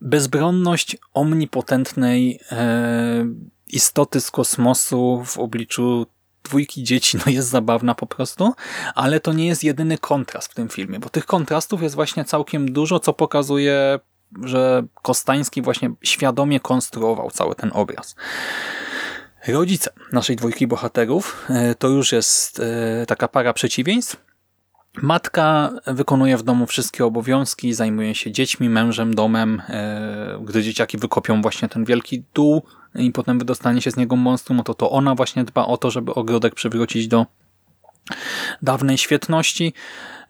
Bezbronność 0.00 0.96
omnipotentnej 1.14 2.40
e, 2.52 3.26
istoty 3.68 4.20
z 4.20 4.30
kosmosu 4.30 5.22
w 5.26 5.38
obliczu 5.38 6.06
dwójki 6.42 6.82
dzieci 6.82 7.18
no 7.26 7.32
jest 7.32 7.48
zabawna 7.48 7.94
po 7.94 8.06
prostu, 8.06 8.52
ale 8.94 9.20
to 9.20 9.32
nie 9.32 9.46
jest 9.46 9.64
jedyny 9.64 9.98
kontrast 9.98 10.52
w 10.52 10.54
tym 10.54 10.68
filmie, 10.68 10.98
bo 10.98 11.08
tych 11.08 11.26
kontrastów 11.26 11.82
jest 11.82 11.94
właśnie 11.94 12.24
całkiem 12.24 12.72
dużo, 12.72 13.00
co 13.00 13.12
pokazuje, 13.12 13.98
że 14.44 14.82
Kostański 15.02 15.62
właśnie 15.62 15.90
świadomie 16.02 16.60
konstruował 16.60 17.30
cały 17.30 17.54
ten 17.54 17.70
obraz. 17.74 18.16
Rodzice 19.48 19.90
naszej 20.12 20.36
dwójki 20.36 20.66
bohaterów 20.66 21.46
e, 21.50 21.74
to 21.74 21.88
już 21.88 22.12
jest 22.12 22.60
e, 22.60 23.06
taka 23.06 23.28
para 23.28 23.52
przeciwieństw. 23.52 24.16
Matka 25.02 25.72
wykonuje 25.86 26.36
w 26.36 26.42
domu 26.42 26.66
wszystkie 26.66 27.06
obowiązki, 27.06 27.74
zajmuje 27.74 28.14
się 28.14 28.32
dziećmi, 28.32 28.68
mężem, 28.68 29.14
domem. 29.14 29.62
E, 29.68 30.40
gdy 30.44 30.62
dzieciaki 30.62 30.98
wykopią 30.98 31.42
właśnie 31.42 31.68
ten 31.68 31.84
wielki 31.84 32.24
dół 32.34 32.62
i 32.94 33.10
potem 33.10 33.38
wydostanie 33.38 33.82
się 33.82 33.90
z 33.90 33.96
niego 33.96 34.16
monstrum, 34.16 34.56
no 34.56 34.62
to 34.62 34.74
to 34.74 34.90
ona 34.90 35.14
właśnie 35.14 35.44
dba 35.44 35.66
o 35.66 35.76
to, 35.76 35.90
żeby 35.90 36.14
ogrodek 36.14 36.54
przywrócić 36.54 37.08
do 37.08 37.26
dawnej 38.62 38.98
świetności, 38.98 39.72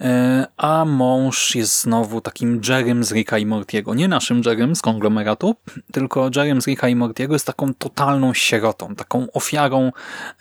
e, 0.01 0.47
a 0.57 0.85
mąż 0.85 1.55
jest 1.55 1.83
znowu 1.83 2.21
takim 2.21 2.61
Jerrym 2.69 3.05
z 3.05 3.13
Ricka 3.13 3.39
i 3.39 3.47
Mortiego. 3.47 3.95
Nie 3.95 4.09
naszym 4.09 4.43
Jerrym 4.47 4.77
z 4.77 4.83
konglomeratu, 4.83 5.55
tylko 5.93 6.31
Jerrym 6.37 6.63
z 6.63 6.67
Ricka 6.67 6.89
i 6.89 6.97
Mortiego 6.97 7.35
jest 7.35 7.47
taką 7.47 7.75
totalną 7.75 8.35
sierotą, 8.35 8.95
taką 8.95 9.27
ofiarą 9.33 9.93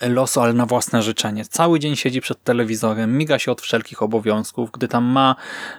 losu, 0.02 0.42
ale 0.42 0.54
na 0.54 0.66
własne 0.66 1.04
życzenie. 1.04 1.46
Cały 1.46 1.80
dzień 1.80 1.96
siedzi 1.96 2.22
przed 2.22 2.44
telewizorem, 2.44 3.18
miga 3.18 3.40
się 3.40 3.52
od 3.52 3.62
wszelkich 3.62 4.02
obowiązków. 4.02 4.72
Gdy 4.72 4.88
tam 4.88 5.04
ma 5.04 5.36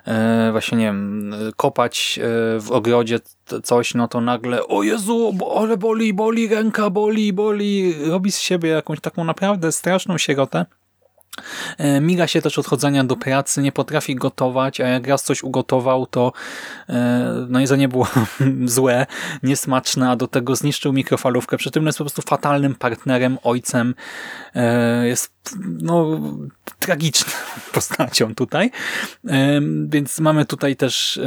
e, 0.06 0.48
właśnie, 0.52 0.78
nie 0.78 0.84
wiem, 0.84 1.34
kopać 1.56 2.18
e, 2.22 2.60
w 2.60 2.70
ogrodzie 2.70 3.20
coś, 3.62 3.94
no 3.94 4.08
to 4.08 4.20
nagle 4.20 4.66
o 4.66 4.82
Jezu, 4.82 5.34
ale 5.56 5.76
boli, 5.76 6.14
boli, 6.14 6.48
ręka 6.48 6.90
boli, 6.90 7.32
boli. 7.32 7.94
Robi 8.10 8.32
z 8.32 8.38
siebie 8.38 8.68
jakąś 8.68 9.00
taką 9.00 9.24
naprawdę 9.24 9.72
straszną 9.72 10.18
sierotę. 10.18 10.66
E, 11.78 12.00
miga 12.00 12.26
się 12.26 12.42
też 12.42 12.58
odchodzenia 12.58 13.04
do 13.04 13.16
pracy, 13.16 13.62
nie 13.62 13.72
potrafi 13.72 14.14
gotować, 14.14 14.80
a 14.80 14.88
jak 14.88 15.06
raz 15.06 15.22
coś 15.22 15.42
ugotował, 15.42 16.06
to 16.06 16.32
e, 16.88 17.46
no 17.48 17.60
jedzenie 17.60 17.88
było 17.88 18.08
złe, 18.64 19.06
niesmaczne, 19.42 20.10
a 20.10 20.16
do 20.16 20.28
tego 20.28 20.56
zniszczył 20.56 20.92
mikrofalówkę. 20.92 21.56
Przy 21.56 21.70
tym 21.70 21.86
jest 21.86 21.98
po 21.98 22.04
prostu 22.04 22.22
fatalnym 22.22 22.74
partnerem, 22.74 23.38
ojcem. 23.42 23.94
E, 24.54 25.06
jest 25.06 25.32
no, 25.82 26.20
tragiczną 26.78 27.32
postacią 27.74 28.34
tutaj. 28.34 28.70
Więc 29.86 30.20
mamy 30.20 30.44
tutaj 30.44 30.76
też 30.76 31.20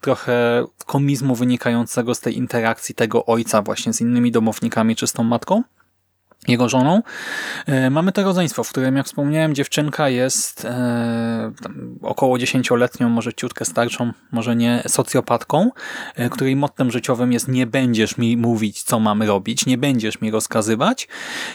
trochę 0.00 0.64
komizmu 0.86 1.34
wynikającego 1.34 2.14
z 2.14 2.20
tej 2.20 2.36
interakcji 2.36 2.94
tego 2.94 3.26
ojca 3.26 3.62
właśnie 3.62 3.92
z 3.92 4.00
innymi 4.00 4.32
domownikami 4.32 4.96
czy 4.96 5.06
z 5.06 5.12
tą 5.12 5.22
matką 5.22 5.62
jego 6.48 6.68
żoną. 6.68 7.02
E, 7.66 7.90
mamy 7.90 8.12
to 8.12 8.22
rodzeństwo, 8.22 8.64
w 8.64 8.70
którym, 8.70 8.96
jak 8.96 9.06
wspomniałem, 9.06 9.54
dziewczynka 9.54 10.08
jest 10.08 10.64
e, 10.64 11.52
około 12.02 12.38
dziesięcioletnią, 12.38 13.08
może 13.08 13.32
ciutkę 13.32 13.64
starszą, 13.64 14.12
może 14.32 14.56
nie 14.56 14.82
socjopatką, 14.86 15.70
e, 16.16 16.30
której 16.30 16.56
mottem 16.56 16.90
życiowym 16.90 17.32
jest 17.32 17.48
nie 17.48 17.66
będziesz 17.66 18.18
mi 18.18 18.36
mówić, 18.36 18.82
co 18.82 19.00
mam 19.00 19.22
robić, 19.22 19.66
nie 19.66 19.78
będziesz 19.78 20.20
mi 20.20 20.30
rozkazywać. 20.30 21.08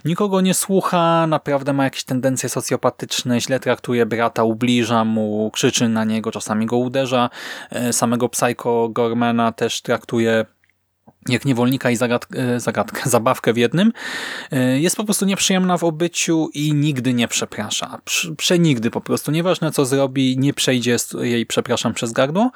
Nikogo 0.06 0.42
nie 0.42 0.54
słucha, 0.54 1.28
naprawdę 1.28 1.74
ma 1.74 1.84
jakieś 1.84 2.04
tendencje 2.04 2.50
socjopatyczne, 2.50 3.42
źle 3.42 3.60
traktuje 3.60 4.06
brata, 4.06 4.44
ubliża 4.44 5.06
mu, 5.06 5.52
krzyczy 5.54 5.90
na 5.90 6.04
niego, 6.04 6.32
czasami 6.32 6.66
go 6.66 6.78
uderza. 6.78 7.30
E, 7.70 7.94
samego 7.94 8.30
Psycho 8.30 8.90
Gormana 8.90 9.52
też 9.52 9.82
traktuje 9.82 10.46
jak 11.30 11.46
niewolnika 11.46 11.89
i 11.92 11.96
zagadkę, 11.96 12.39
e, 12.39 12.60
zagadkę, 12.60 13.10
zabawkę 13.10 13.53
w 13.53 13.58
jednym, 13.58 13.94
e, 14.51 14.80
jest 14.80 14.96
po 14.96 15.03
prostu 15.03 15.25
nieprzyjemna 15.25 15.77
w 15.77 15.84
obyciu 15.84 16.50
i 16.53 16.74
nigdy 16.74 17.13
nie 17.13 17.27
przeprasza. 17.27 18.01
Przenigdy 18.38 18.92
po 18.92 19.01
prostu. 19.01 19.32
Nieważne 19.32 19.72
co 19.72 19.86
zrobi, 19.86 20.38
nie 20.38 20.53
przejdzie 20.53 20.98
jej, 21.22 21.46
przepraszam, 21.46 21.94
przez 21.94 22.12
gardło. 22.12 22.51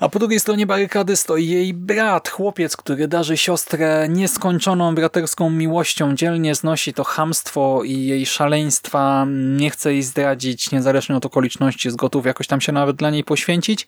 A 0.00 0.08
po 0.08 0.18
drugiej 0.18 0.40
stronie 0.40 0.66
barykady 0.66 1.16
stoi 1.16 1.46
jej 1.46 1.74
brat, 1.74 2.28
chłopiec, 2.28 2.76
który 2.76 3.08
darzy 3.08 3.36
siostrę 3.36 4.06
nieskończoną 4.08 4.94
braterską 4.94 5.50
miłością, 5.50 6.14
dzielnie 6.14 6.54
znosi 6.54 6.94
to 6.94 7.04
hamstwo 7.04 7.82
i 7.84 8.06
jej 8.06 8.26
szaleństwa, 8.26 9.26
nie 9.30 9.70
chce 9.70 9.92
jej 9.92 10.02
zdradzić, 10.02 10.70
niezależnie 10.70 11.16
od 11.16 11.26
okoliczności, 11.26 11.88
jest 11.88 11.96
gotów 11.96 12.26
jakoś 12.26 12.46
tam 12.46 12.60
się 12.60 12.72
nawet 12.72 12.96
dla 12.96 13.10
niej 13.10 13.24
poświęcić, 13.24 13.86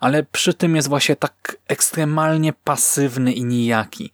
ale 0.00 0.22
przy 0.22 0.54
tym 0.54 0.76
jest 0.76 0.88
właśnie 0.88 1.16
tak 1.16 1.56
ekstremalnie 1.68 2.52
pasywny 2.52 3.32
i 3.32 3.44
nijaki. 3.44 4.10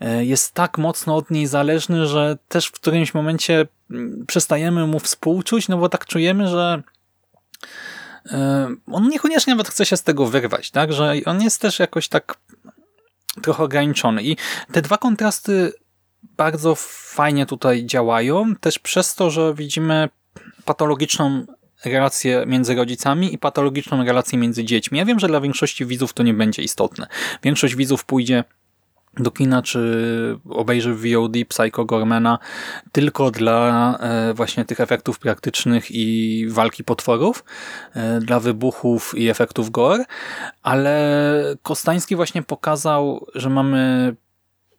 E, 0.00 0.24
jest 0.24 0.54
tak 0.54 0.78
mocno 0.78 1.16
od 1.16 1.30
niej 1.30 1.46
zależny, 1.46 2.06
że 2.06 2.38
też 2.48 2.66
w 2.66 2.72
którymś 2.72 3.14
momencie 3.14 3.66
mm, 3.90 4.24
przestajemy 4.26 4.86
mu 4.86 5.00
współczuć, 5.00 5.68
no 5.68 5.78
bo 5.78 5.88
tak 5.88 6.06
czujemy, 6.06 6.48
że 6.48 6.82
on 8.92 9.08
niekoniecznie 9.08 9.52
nawet 9.54 9.68
chce 9.68 9.86
się 9.86 9.96
z 9.96 10.02
tego 10.02 10.26
wyrwać, 10.26 10.70
tak? 10.70 10.92
Że 10.92 11.14
on 11.26 11.42
jest 11.42 11.60
też 11.60 11.78
jakoś 11.78 12.08
tak 12.08 12.38
trochę 13.42 13.62
ograniczony. 13.62 14.22
I 14.22 14.36
te 14.72 14.82
dwa 14.82 14.98
kontrasty 14.98 15.72
bardzo 16.22 16.74
fajnie 16.78 17.46
tutaj 17.46 17.86
działają, 17.86 18.56
też 18.56 18.78
przez 18.78 19.14
to, 19.14 19.30
że 19.30 19.54
widzimy 19.54 20.08
patologiczną 20.64 21.46
relację 21.84 22.44
między 22.46 22.74
rodzicami 22.74 23.34
i 23.34 23.38
patologiczną 23.38 24.04
relację 24.04 24.38
między 24.38 24.64
dziećmi. 24.64 24.98
Ja 24.98 25.04
wiem, 25.04 25.20
że 25.20 25.28
dla 25.28 25.40
większości 25.40 25.86
widzów 25.86 26.12
to 26.12 26.22
nie 26.22 26.34
będzie 26.34 26.62
istotne. 26.62 27.06
Większość 27.42 27.76
widzów 27.76 28.04
pójdzie 28.04 28.44
do 29.16 29.30
kina, 29.30 29.62
czy 29.62 30.38
obejrzy 30.50 30.94
w 30.94 31.02
VOD 31.02 31.32
Psycho 31.48 31.84
Gormana 31.84 32.38
tylko 32.92 33.30
dla 33.30 33.98
e, 33.98 34.34
właśnie 34.34 34.64
tych 34.64 34.80
efektów 34.80 35.18
praktycznych 35.18 35.90
i 35.90 36.46
walki 36.48 36.84
potworów, 36.84 37.44
e, 37.94 38.20
dla 38.20 38.40
wybuchów 38.40 39.14
i 39.18 39.28
efektów 39.28 39.70
gore, 39.70 40.04
ale 40.62 41.54
Kostański 41.62 42.16
właśnie 42.16 42.42
pokazał, 42.42 43.26
że 43.34 43.50
mamy 43.50 44.14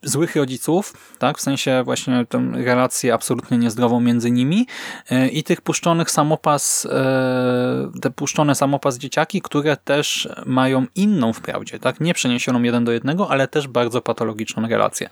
złych 0.03 0.35
rodziców, 0.35 0.93
tak, 1.19 1.37
w 1.37 1.41
sensie 1.41 1.81
właśnie 1.85 2.25
tę 2.29 2.51
relację 2.53 3.13
absolutnie 3.13 3.57
niezdrową 3.57 3.99
między 3.99 4.31
nimi 4.31 4.67
e, 5.09 5.27
i 5.27 5.43
tych 5.43 5.61
puszczonych 5.61 6.11
samopas, 6.11 6.85
e, 6.85 7.91
te 8.01 8.11
puszczone 8.11 8.55
samopas 8.55 8.97
dzieciaki, 8.97 9.41
które 9.41 9.77
też 9.77 10.29
mają 10.45 10.85
inną 10.95 11.33
wprawdzie, 11.33 11.79
tak, 11.79 11.99
nie 11.99 12.13
przeniesioną 12.13 12.63
jeden 12.63 12.85
do 12.85 12.91
jednego, 12.91 13.29
ale 13.29 13.47
też 13.47 13.67
bardzo 13.67 14.01
patologiczną 14.01 14.67
relację 14.67 15.09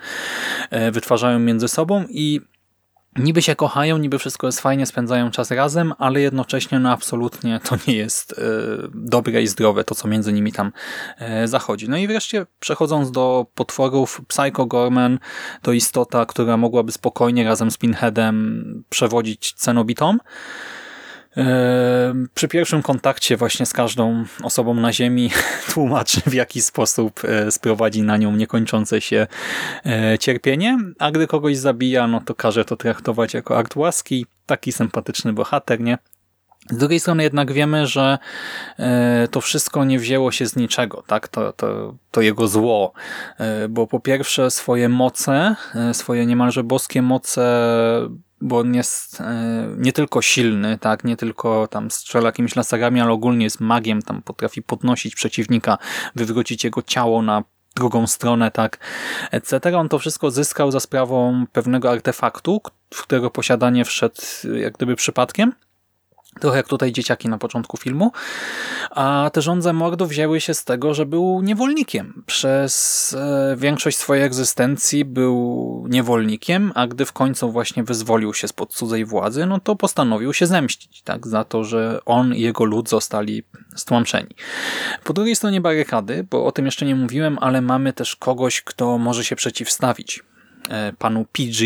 e, 0.69 0.91
wytwarzają 0.91 1.39
między 1.39 1.67
sobą 1.67 2.05
i 2.09 2.41
niby 3.15 3.41
się 3.41 3.55
kochają, 3.55 3.97
niby 3.97 4.19
wszystko 4.19 4.47
jest 4.47 4.59
fajnie, 4.59 4.85
spędzają 4.85 5.31
czas 5.31 5.51
razem, 5.51 5.93
ale 5.97 6.21
jednocześnie 6.21 6.79
no 6.79 6.91
absolutnie 6.91 7.59
to 7.69 7.75
nie 7.87 7.95
jest 7.95 8.31
e, 8.31 8.41
dobre 8.93 9.41
i 9.41 9.47
zdrowe 9.47 9.83
to, 9.83 9.95
co 9.95 10.07
między 10.07 10.33
nimi 10.33 10.51
tam 10.51 10.71
e, 11.17 11.47
zachodzi. 11.47 11.89
No 11.89 11.97
i 11.97 12.07
wreszcie 12.07 12.45
przechodząc 12.59 13.11
do 13.11 13.45
potworów, 13.55 14.21
Psycho 14.27 14.65
Gorman 14.65 15.19
to 15.61 15.71
istota, 15.71 16.25
która 16.25 16.57
mogłaby 16.57 16.91
spokojnie 16.91 17.43
razem 17.43 17.71
z 17.71 17.77
Pinheadem 17.77 18.83
przewodzić 18.89 19.53
cenobitom, 19.53 20.19
przy 22.33 22.47
pierwszym 22.47 22.81
kontakcie 22.81 23.37
właśnie 23.37 23.65
z 23.65 23.73
każdą 23.73 24.25
osobą 24.43 24.73
na 24.73 24.93
ziemi 24.93 25.29
tłumaczy 25.73 26.21
w 26.21 26.33
jaki 26.33 26.61
sposób 26.61 27.21
e, 27.23 27.51
sprowadzi 27.51 28.01
na 28.01 28.17
nią 28.17 28.35
niekończące 28.35 29.01
się 29.01 29.27
e, 29.85 30.17
cierpienie, 30.19 30.77
a 30.99 31.11
gdy 31.11 31.27
kogoś 31.27 31.57
zabija, 31.57 32.07
no 32.07 32.21
to 32.21 32.35
każe 32.35 32.65
to 32.65 32.75
traktować 32.75 33.33
jako 33.33 33.57
akt 33.57 33.75
łaski. 33.75 34.25
Taki 34.45 34.71
sympatyczny 34.71 35.33
bohater, 35.33 35.79
nie? 35.79 35.97
Z 36.69 36.77
drugiej 36.77 36.99
strony 36.99 37.23
jednak 37.23 37.51
wiemy, 37.51 37.87
że 37.87 38.17
e, 38.79 39.27
to 39.31 39.41
wszystko 39.41 39.85
nie 39.85 39.99
wzięło 39.99 40.31
się 40.31 40.45
z 40.45 40.55
niczego, 40.55 41.03
tak? 41.07 41.27
To, 41.27 41.53
to, 41.53 41.95
to 42.11 42.21
jego 42.21 42.47
zło, 42.47 42.93
bo 43.69 43.87
po 43.87 43.99
pierwsze 43.99 44.51
swoje 44.51 44.89
moce, 44.89 45.55
swoje 45.93 46.25
niemalże 46.25 46.63
boskie 46.63 47.01
moce 47.01 47.45
bo 48.45 48.59
on 48.59 48.75
jest 48.75 49.21
e, 49.21 49.67
nie 49.77 49.93
tylko 49.93 50.21
silny, 50.21 50.77
tak, 50.77 51.03
nie 51.03 51.17
tylko 51.17 51.67
tam 51.67 51.91
strzela 51.91 52.25
jakimiś 52.25 52.55
laserami, 52.55 53.01
ale 53.01 53.11
ogólnie 53.11 53.43
jest 53.43 53.59
magiem, 53.59 54.01
tam 54.01 54.21
potrafi 54.21 54.61
podnosić 54.61 55.15
przeciwnika, 55.15 55.77
wywrócić 56.15 56.63
jego 56.63 56.81
ciało 56.81 57.21
na 57.21 57.43
drugą 57.75 58.07
stronę, 58.07 58.51
tak, 58.51 58.79
etc. 59.31 59.77
On 59.77 59.89
to 59.89 59.99
wszystko 59.99 60.31
zyskał 60.31 60.71
za 60.71 60.79
sprawą 60.79 61.45
pewnego 61.51 61.91
artefaktu, 61.91 62.61
w 62.93 63.03
którego 63.03 63.31
posiadanie 63.31 63.85
wszedł 63.85 64.21
jak 64.53 64.73
gdyby 64.73 64.95
przypadkiem 64.95 65.53
Trochę 66.39 66.57
jak 66.57 66.67
tutaj 66.67 66.91
dzieciaki 66.91 67.29
na 67.29 67.37
początku 67.37 67.77
filmu. 67.77 68.11
A 68.91 69.29
te 69.33 69.41
żądze 69.41 69.73
mordu 69.73 70.05
wzięły 70.05 70.41
się 70.41 70.53
z 70.53 70.63
tego, 70.63 70.93
że 70.93 71.05
był 71.05 71.41
niewolnikiem. 71.41 72.23
Przez 72.25 73.15
e, 73.19 73.55
większość 73.57 73.97
swojej 73.97 74.23
egzystencji 74.23 75.05
był 75.05 75.85
niewolnikiem, 75.89 76.71
a 76.75 76.87
gdy 76.87 77.05
w 77.05 77.13
końcu 77.13 77.51
właśnie 77.51 77.83
wyzwolił 77.83 78.33
się 78.33 78.47
spod 78.47 78.73
cudzej 78.73 79.05
władzy, 79.05 79.45
no 79.45 79.59
to 79.59 79.75
postanowił 79.75 80.33
się 80.33 80.47
zemścić, 80.47 81.01
tak, 81.01 81.27
za 81.27 81.43
to, 81.43 81.63
że 81.63 81.99
on 82.05 82.35
i 82.35 82.41
jego 82.41 82.65
lud 82.65 82.89
zostali 82.89 83.43
stłamszeni. 83.75 84.35
Po 85.03 85.13
drugiej 85.13 85.35
stronie 85.35 85.61
barykady, 85.61 86.27
bo 86.29 86.45
o 86.45 86.51
tym 86.51 86.65
jeszcze 86.65 86.85
nie 86.85 86.95
mówiłem, 86.95 87.37
ale 87.41 87.61
mamy 87.61 87.93
też 87.93 88.15
kogoś, 88.15 88.61
kto 88.61 88.97
może 88.97 89.23
się 89.23 89.35
przeciwstawić 89.35 90.23
e, 90.69 90.93
panu 90.93 91.25
PG 91.31 91.65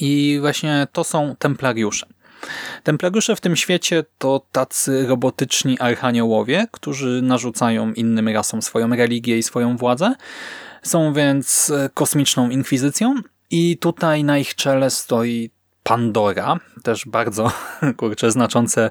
i 0.00 0.38
właśnie 0.40 0.86
to 0.92 1.04
są 1.04 1.36
templariusze. 1.38 2.06
Templariusze 2.82 3.36
w 3.36 3.40
tym 3.40 3.56
świecie 3.56 4.04
to 4.18 4.46
tacy 4.52 5.06
robotyczni 5.06 5.78
archaniołowie, 5.78 6.66
którzy 6.70 7.22
narzucają 7.22 7.92
innym 7.92 8.28
rasom 8.28 8.62
swoją 8.62 8.96
religię 8.96 9.38
i 9.38 9.42
swoją 9.42 9.76
władzę. 9.76 10.14
Są 10.82 11.12
więc 11.12 11.70
e, 11.70 11.90
kosmiczną 11.94 12.50
inkwizycją 12.50 13.14
i 13.50 13.78
tutaj 13.78 14.24
na 14.24 14.38
ich 14.38 14.54
czele 14.54 14.90
stoi 14.90 15.50
Pandora, 15.82 16.60
też 16.82 17.06
bardzo 17.06 17.52
kurczę, 17.96 18.30
znaczące 18.30 18.90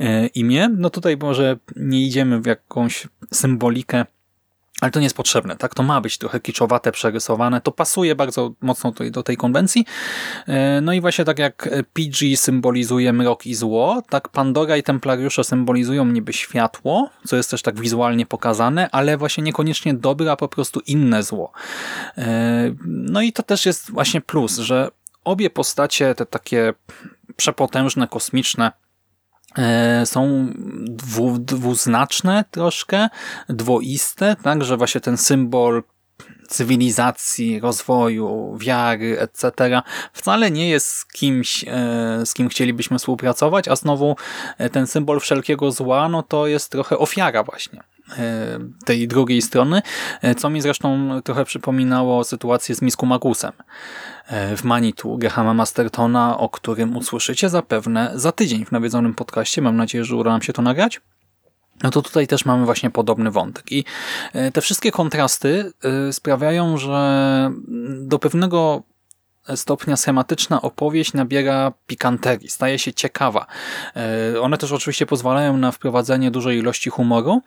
e, 0.00 0.26
imię. 0.26 0.68
No 0.76 0.90
tutaj 0.90 1.16
może 1.16 1.56
nie 1.76 2.02
idziemy 2.02 2.40
w 2.40 2.46
jakąś 2.46 3.08
symbolikę 3.32 4.04
ale 4.80 4.90
to 4.90 5.00
nie 5.00 5.06
jest 5.06 5.16
potrzebne, 5.16 5.56
tak? 5.56 5.74
To 5.74 5.82
ma 5.82 6.00
być 6.00 6.18
trochę 6.18 6.40
kiczowate, 6.40 6.92
przerysowane, 6.92 7.60
to 7.60 7.72
pasuje 7.72 8.14
bardzo 8.14 8.52
mocno 8.60 8.92
tutaj 8.92 9.10
do 9.10 9.22
tej 9.22 9.36
konwencji. 9.36 9.84
E, 10.46 10.80
no 10.80 10.92
i 10.92 11.00
właśnie 11.00 11.24
tak 11.24 11.38
jak 11.38 11.68
PG 11.92 12.36
symbolizuje 12.36 13.12
mrok 13.12 13.46
i 13.46 13.54
zło, 13.54 14.02
tak 14.08 14.28
Pandora 14.28 14.76
i 14.76 14.82
Templariusze 14.82 15.44
symbolizują 15.44 16.06
niby 16.06 16.32
światło, 16.32 17.10
co 17.26 17.36
jest 17.36 17.50
też 17.50 17.62
tak 17.62 17.80
wizualnie 17.80 18.26
pokazane, 18.26 18.90
ale 18.90 19.16
właśnie 19.16 19.44
niekoniecznie 19.44 19.94
dobre, 19.94 20.32
a 20.32 20.36
po 20.36 20.48
prostu 20.48 20.80
inne 20.86 21.22
zło. 21.22 21.52
E, 22.18 22.74
no 22.86 23.22
i 23.22 23.32
to 23.32 23.42
też 23.42 23.66
jest 23.66 23.90
właśnie 23.90 24.20
plus, 24.20 24.58
że 24.58 24.90
obie 25.24 25.50
postacie, 25.50 26.14
te 26.14 26.26
takie 26.26 26.74
przepotężne, 27.36 28.08
kosmiczne, 28.08 28.72
są 30.04 30.46
dwu, 30.84 31.38
dwuznaczne 31.38 32.44
troszkę, 32.50 33.08
dwoiste, 33.48 34.36
tak, 34.42 34.64
że 34.64 34.76
właśnie 34.76 35.00
ten 35.00 35.16
symbol 35.16 35.82
cywilizacji, 36.48 37.60
rozwoju, 37.60 38.56
wiary, 38.58 39.20
etc. 39.20 39.82
wcale 40.12 40.50
nie 40.50 40.68
jest 40.68 41.12
kimś, 41.12 41.64
e, 41.68 42.26
z 42.26 42.34
kim 42.34 42.48
chcielibyśmy 42.48 42.98
współpracować, 42.98 43.68
a 43.68 43.76
znowu 43.76 44.16
e, 44.58 44.70
ten 44.70 44.86
symbol 44.86 45.20
wszelkiego 45.20 45.72
zła, 45.72 46.08
no 46.08 46.22
to 46.22 46.46
jest 46.46 46.72
trochę 46.72 46.98
ofiara 46.98 47.42
właśnie 47.42 47.80
tej 48.84 49.08
drugiej 49.08 49.42
strony, 49.42 49.82
co 50.36 50.50
mi 50.50 50.60
zresztą 50.60 51.10
trochę 51.24 51.44
przypominało 51.44 52.24
sytuację 52.24 52.74
z 52.74 52.82
Misku 52.82 53.06
Magusem 53.06 53.52
w 54.56 54.64
Manitu 54.64 55.18
Grahama 55.18 55.54
Mastertona, 55.54 56.38
o 56.38 56.48
którym 56.48 56.96
usłyszycie 56.96 57.48
zapewne 57.48 58.12
za 58.14 58.32
tydzień 58.32 58.64
w 58.64 58.72
nawiedzonym 58.72 59.14
podcaście. 59.14 59.62
Mam 59.62 59.76
nadzieję, 59.76 60.04
że 60.04 60.16
uda 60.16 60.30
nam 60.30 60.42
się 60.42 60.52
to 60.52 60.62
nagrać. 60.62 61.00
No 61.82 61.90
to 61.90 62.02
tutaj 62.02 62.26
też 62.26 62.44
mamy 62.44 62.64
właśnie 62.64 62.90
podobny 62.90 63.30
wątek. 63.30 63.72
I 63.72 63.84
e, 64.32 64.52
te 64.52 64.60
wszystkie 64.60 64.90
kontrasty 64.92 65.72
e, 66.08 66.12
sprawiają, 66.12 66.76
że 66.76 67.50
do 68.00 68.18
pewnego 68.18 68.82
stopnia 69.54 69.96
schematyczna 69.96 70.62
opowieść 70.62 71.12
nabiera 71.12 71.72
pikanterii, 71.86 72.48
staje 72.48 72.78
się 72.78 72.92
ciekawa. 72.92 73.46
E, 73.96 74.40
one 74.40 74.58
też 74.58 74.72
oczywiście 74.72 75.06
pozwalają 75.06 75.56
na 75.56 75.72
wprowadzenie 75.72 76.30
dużej 76.30 76.58
ilości 76.58 76.90
humoru, 76.90 77.42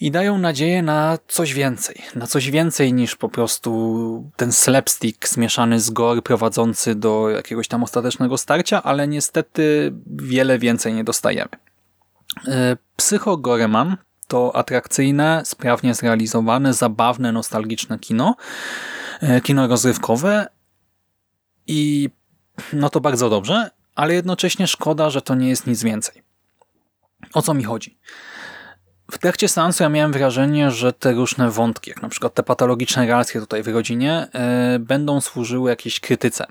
i 0.00 0.10
dają 0.10 0.38
nadzieję 0.38 0.82
na 0.82 1.18
coś 1.28 1.54
więcej. 1.54 2.02
Na 2.14 2.26
coś 2.26 2.50
więcej 2.50 2.92
niż 2.92 3.16
po 3.16 3.28
prostu 3.28 4.30
ten 4.36 4.52
slapstick 4.52 5.28
zmieszany 5.28 5.80
z 5.80 5.90
gore 5.90 6.22
prowadzący 6.22 6.94
do 6.94 7.30
jakiegoś 7.30 7.68
tam 7.68 7.82
ostatecznego 7.82 8.38
starcia, 8.38 8.82
ale 8.82 9.08
niestety 9.08 9.92
wiele 10.06 10.58
więcej 10.58 10.94
nie 10.94 11.04
dostajemy. 11.04 11.50
E, 12.48 12.76
Psycho 12.96 13.36
Goreman 13.36 13.96
to 14.28 14.56
atrakcyjne, 14.56 15.42
sprawnie 15.44 15.94
zrealizowane, 15.94 16.74
zabawne, 16.74 17.32
nostalgiczne 17.32 17.98
kino. 17.98 18.36
E, 19.20 19.40
kino 19.40 19.66
rozrywkowe 19.66 20.46
i 21.70 22.10
no 22.72 22.90
to 22.90 23.00
bardzo 23.00 23.30
dobrze, 23.30 23.70
ale 23.94 24.14
jednocześnie 24.14 24.66
szkoda, 24.66 25.10
że 25.10 25.22
to 25.22 25.34
nie 25.34 25.48
jest 25.48 25.66
nic 25.66 25.82
więcej. 25.82 26.22
O 27.34 27.42
co 27.42 27.54
mi 27.54 27.64
chodzi? 27.64 27.98
W 29.10 29.18
trakcie 29.18 29.48
seansu 29.48 29.82
ja 29.82 29.88
miałem 29.88 30.12
wrażenie, 30.12 30.70
że 30.70 30.92
te 30.92 31.12
różne 31.12 31.50
wątki, 31.50 31.90
jak 31.90 32.02
na 32.02 32.08
przykład 32.08 32.34
te 32.34 32.42
patologiczne 32.42 33.06
relacje 33.06 33.40
tutaj 33.40 33.62
w 33.62 33.68
rodzinie, 33.68 34.28
e, 34.32 34.78
będą 34.78 35.20
służyły 35.20 35.70
jakiejś 35.70 36.00
krytyce 36.00 36.46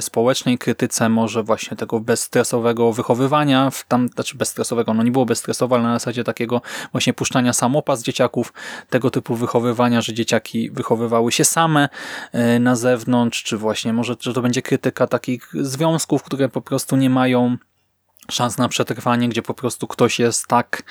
społecznej, 0.00 0.58
krytyce 0.58 1.08
może 1.08 1.42
właśnie 1.42 1.76
tego 1.76 2.00
bezstresowego 2.00 2.92
wychowywania, 2.92 3.70
w 3.70 3.84
tam, 3.88 4.08
znaczy 4.08 4.36
bezstresowego, 4.36 4.94
no 4.94 5.02
nie 5.02 5.10
było 5.10 5.26
bezstresowe, 5.26 5.76
ale 5.76 5.84
na 5.84 5.94
zasadzie 5.94 6.24
takiego 6.24 6.62
właśnie 6.92 7.12
puszczania 7.12 7.52
samopas 7.52 8.02
dzieciaków, 8.02 8.52
tego 8.90 9.10
typu 9.10 9.34
wychowywania, 9.34 10.00
że 10.00 10.14
dzieciaki 10.14 10.70
wychowywały 10.70 11.32
się 11.32 11.44
same 11.44 11.88
e, 12.32 12.58
na 12.58 12.76
zewnątrz, 12.76 13.42
czy 13.42 13.56
właśnie 13.56 13.92
może, 13.92 14.16
że 14.20 14.32
to 14.32 14.42
będzie 14.42 14.62
krytyka 14.62 15.06
takich 15.06 15.52
związków, 15.54 16.22
które 16.22 16.48
po 16.48 16.60
prostu 16.60 16.96
nie 16.96 17.10
mają 17.10 17.56
szans 18.30 18.58
na 18.58 18.68
przetrwanie, 18.68 19.28
gdzie 19.28 19.42
po 19.42 19.54
prostu 19.54 19.86
ktoś 19.86 20.18
jest 20.18 20.46
tak 20.46 20.82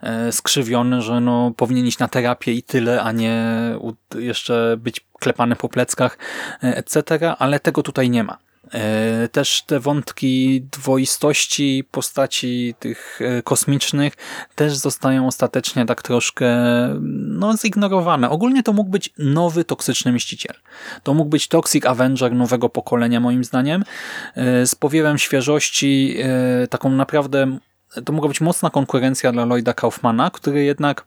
e, 0.00 0.32
skrzywiony, 0.32 1.02
że 1.02 1.20
no, 1.20 1.52
powinien 1.56 1.86
iść 1.86 1.98
na 1.98 2.08
terapię 2.08 2.52
i 2.52 2.62
tyle, 2.62 3.02
a 3.02 3.12
nie 3.12 3.54
jeszcze 4.14 4.76
być 4.78 5.06
klepany 5.24 5.56
po 5.56 5.68
pleckach, 5.68 6.18
e, 6.62 6.76
etc., 6.76 7.34
ale 7.38 7.60
tego 7.60 7.82
tutaj 7.82 8.10
nie 8.10 8.24
ma. 8.24 8.38
E, 8.72 9.28
też 9.28 9.62
te 9.66 9.80
wątki 9.80 10.62
dwoistości 10.72 11.84
postaci 11.90 12.74
tych 12.78 13.20
e, 13.22 13.42
kosmicznych 13.42 14.12
też 14.54 14.76
zostają 14.76 15.26
ostatecznie 15.26 15.86
tak 15.86 16.02
troszkę 16.02 16.48
no, 17.40 17.56
zignorowane. 17.56 18.30
Ogólnie 18.30 18.62
to 18.62 18.72
mógł 18.72 18.90
być 18.90 19.10
nowy 19.18 19.64
toksyczny 19.64 20.12
mściciel. 20.12 20.56
To 21.02 21.14
mógł 21.14 21.30
być 21.30 21.48
Toxic 21.48 21.86
Avenger 21.86 22.34
nowego 22.34 22.68
pokolenia 22.68 23.20
moim 23.20 23.44
zdaniem. 23.44 23.84
Z 24.64 24.74
powiewem 24.74 25.18
świeżości, 25.18 26.16
taką 26.70 26.90
naprawdę 26.90 27.58
to 28.04 28.12
mogła 28.12 28.28
być 28.28 28.40
mocna 28.40 28.70
konkurencja 28.70 29.32
dla 29.32 29.44
Lloyda 29.44 29.72
Kaufmana, 29.72 30.30
który 30.30 30.64
jednak 30.64 31.06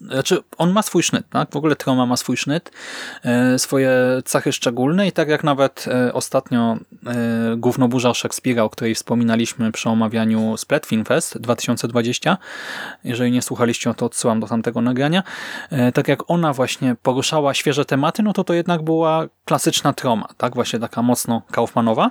znaczy, 0.00 0.38
on 0.58 0.72
ma 0.72 0.82
swój 0.82 1.02
sznyt, 1.02 1.26
tak? 1.30 1.50
W 1.50 1.56
ogóle 1.56 1.76
Troma 1.76 2.06
ma 2.06 2.16
swój 2.16 2.36
sznyt, 2.36 2.70
e, 3.24 3.58
swoje 3.58 3.92
cechy 4.24 4.52
szczególne 4.52 5.06
i 5.06 5.12
tak 5.12 5.28
jak 5.28 5.44
nawet 5.44 5.84
e, 5.88 6.12
ostatnio 6.12 6.76
e, 7.06 7.56
Głównoburza 7.56 8.14
Szekspira, 8.14 8.62
o 8.62 8.70
której 8.70 8.94
wspominaliśmy 8.94 9.72
przy 9.72 9.88
omawianiu 9.88 10.56
Split 10.56 10.86
Film 10.86 11.04
Fest 11.04 11.38
2020, 11.38 12.38
jeżeli 13.04 13.30
nie 13.30 13.42
słuchaliście, 13.42 13.94
to 13.94 14.06
odsyłam 14.06 14.40
do 14.40 14.46
tamtego 14.46 14.80
nagrania, 14.80 15.22
tak 15.94 16.08
jak 16.08 16.30
ona 16.30 16.52
właśnie 16.52 16.96
poruszała 17.02 17.54
świeże 17.54 17.84
tematy, 17.84 18.22
no 18.22 18.32
to 18.32 18.44
to 18.44 18.54
jednak 18.54 18.82
była 18.82 19.26
klasyczna 19.44 19.92
Troma, 19.92 20.28
tak? 20.36 20.54
Właśnie 20.54 20.78
taka 20.78 21.02
mocno 21.02 21.42
Kaufmanowa. 21.50 22.10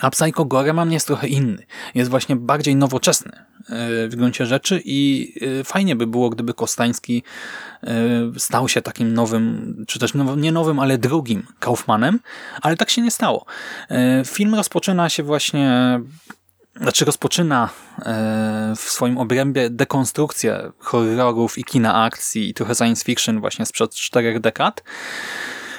A 0.00 0.10
Psycho 0.10 0.44
Goremam 0.44 0.92
jest 0.92 1.06
trochę 1.06 1.28
inny. 1.28 1.66
Jest 1.94 2.10
właśnie 2.10 2.36
bardziej 2.36 2.76
nowoczesny 2.76 3.32
e, 3.32 4.08
w 4.08 4.16
gruncie 4.16 4.46
rzeczy 4.46 4.82
i 4.84 5.32
e, 5.60 5.64
fajnie 5.64 5.96
by 5.96 6.06
było, 6.06 6.30
gdyby 6.30 6.54
Kostański 6.54 7.22
e, 7.82 7.90
stał 8.38 8.68
się 8.68 8.82
takim 8.82 9.14
nowym, 9.14 9.84
czy 9.88 9.98
też 9.98 10.12
nie 10.36 10.52
nowym, 10.52 10.78
ale 10.78 10.98
drugim 10.98 11.46
Kaufmanem, 11.58 12.20
ale 12.62 12.76
tak 12.76 12.90
się 12.90 13.02
nie 13.02 13.10
stało. 13.10 13.46
Film 14.26 14.54
rozpoczyna 14.54 15.08
się 15.08 15.22
właśnie 15.22 16.00
znaczy 16.80 17.04
rozpoczyna 17.04 17.68
w 18.76 18.80
swoim 18.80 19.18
obrębie 19.18 19.70
dekonstrukcję 19.70 20.72
horrorów 20.78 21.58
i 21.58 21.64
kina 21.64 22.04
akcji 22.04 22.48
i 22.48 22.54
trochę 22.54 22.74
science 22.74 23.04
fiction 23.04 23.40
właśnie 23.40 23.66
sprzed 23.66 23.94
czterech 23.94 24.40
dekad 24.40 24.82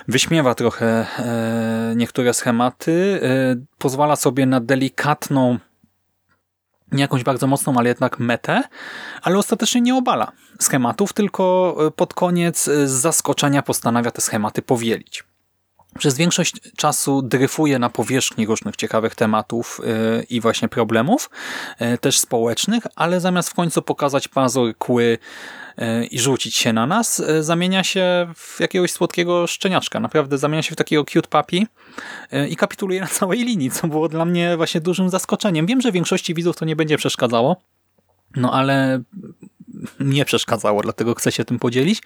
wyśmiewa 0.08 0.56
trochę 0.56 0.86
e, 1.20 1.94
niektóre 1.96 2.34
schematy, 2.34 3.20
e, 3.24 3.56
pozwala 3.78 4.16
sobie 4.16 4.46
na 4.46 4.60
delikatną 4.60 5.58
nie 6.92 7.02
jakąś 7.02 7.24
bardzo 7.24 7.48
mocną, 7.48 7.74
ale 7.78 7.90
jednak 7.90 8.20
metę, 8.20 8.64
ale 9.22 9.38
ostatecznie 9.38 9.82
nie 9.82 9.96
obala 9.96 10.32
schematów, 10.60 11.14
tylko 11.14 11.76
e, 11.88 11.92
pod 11.92 12.14
koniec 12.14 12.64
z 12.64 12.90
zaskoczenia 12.90 13.62
postanawia 13.62 14.12
te 14.12 14.22
schematy 14.22 14.62
powielić. 14.62 15.24
Przez 16.00 16.18
większość 16.18 16.54
czasu 16.78 17.22
dryfuje 17.22 17.80
na 17.80 17.90
powierzchni 17.90 18.46
różnych 18.46 18.76
ciekawych 18.76 19.16
tematów 19.16 19.82
i 20.30 20.42
właśnie 20.42 20.68
problemów, 20.68 21.30
też 22.02 22.20
społecznych, 22.20 22.84
ale 22.96 23.20
zamiast 23.20 23.50
w 23.50 23.54
końcu 23.54 23.82
pokazać 23.82 24.28
pazur, 24.28 24.78
kły, 24.78 25.18
E, 25.78 26.06
i 26.06 26.20
rzucić 26.20 26.56
się 26.56 26.74
na 26.74 26.88
nas, 26.88 27.22
zamienia 27.40 27.84
się 27.84 28.28
w 28.36 28.60
jakiegoś 28.60 28.92
słodkiego 28.92 29.48
szczeniaczka. 29.48 30.00
Naprawdę 30.00 30.38
zamienia 30.38 30.64
się 30.64 30.74
w 30.74 30.78
takiego 30.78 31.04
cute 31.04 31.28
puppy 31.28 31.68
i 32.50 32.56
kapituluje 32.56 33.02
na 33.02 33.08
całej 33.08 33.40
linii, 33.40 33.72
co 33.72 33.88
było 33.88 34.10
dla 34.10 34.26
mnie 34.26 34.58
właśnie 34.58 34.82
dużym 34.82 35.10
zaskoczeniem. 35.10 35.66
Wiem, 35.66 35.82
że 35.82 35.92
większości 35.92 36.34
widzów 36.34 36.56
to 36.58 36.66
nie 36.66 36.76
będzie 36.76 36.98
przeszkadzało, 36.98 37.62
no 38.36 38.54
ale 38.54 39.02
nie 40.00 40.26
przeszkadzało, 40.26 40.82
dlatego 40.82 41.16
chcę 41.16 41.32
się 41.32 41.46
tym 41.46 41.60
podzielić. 41.60 42.02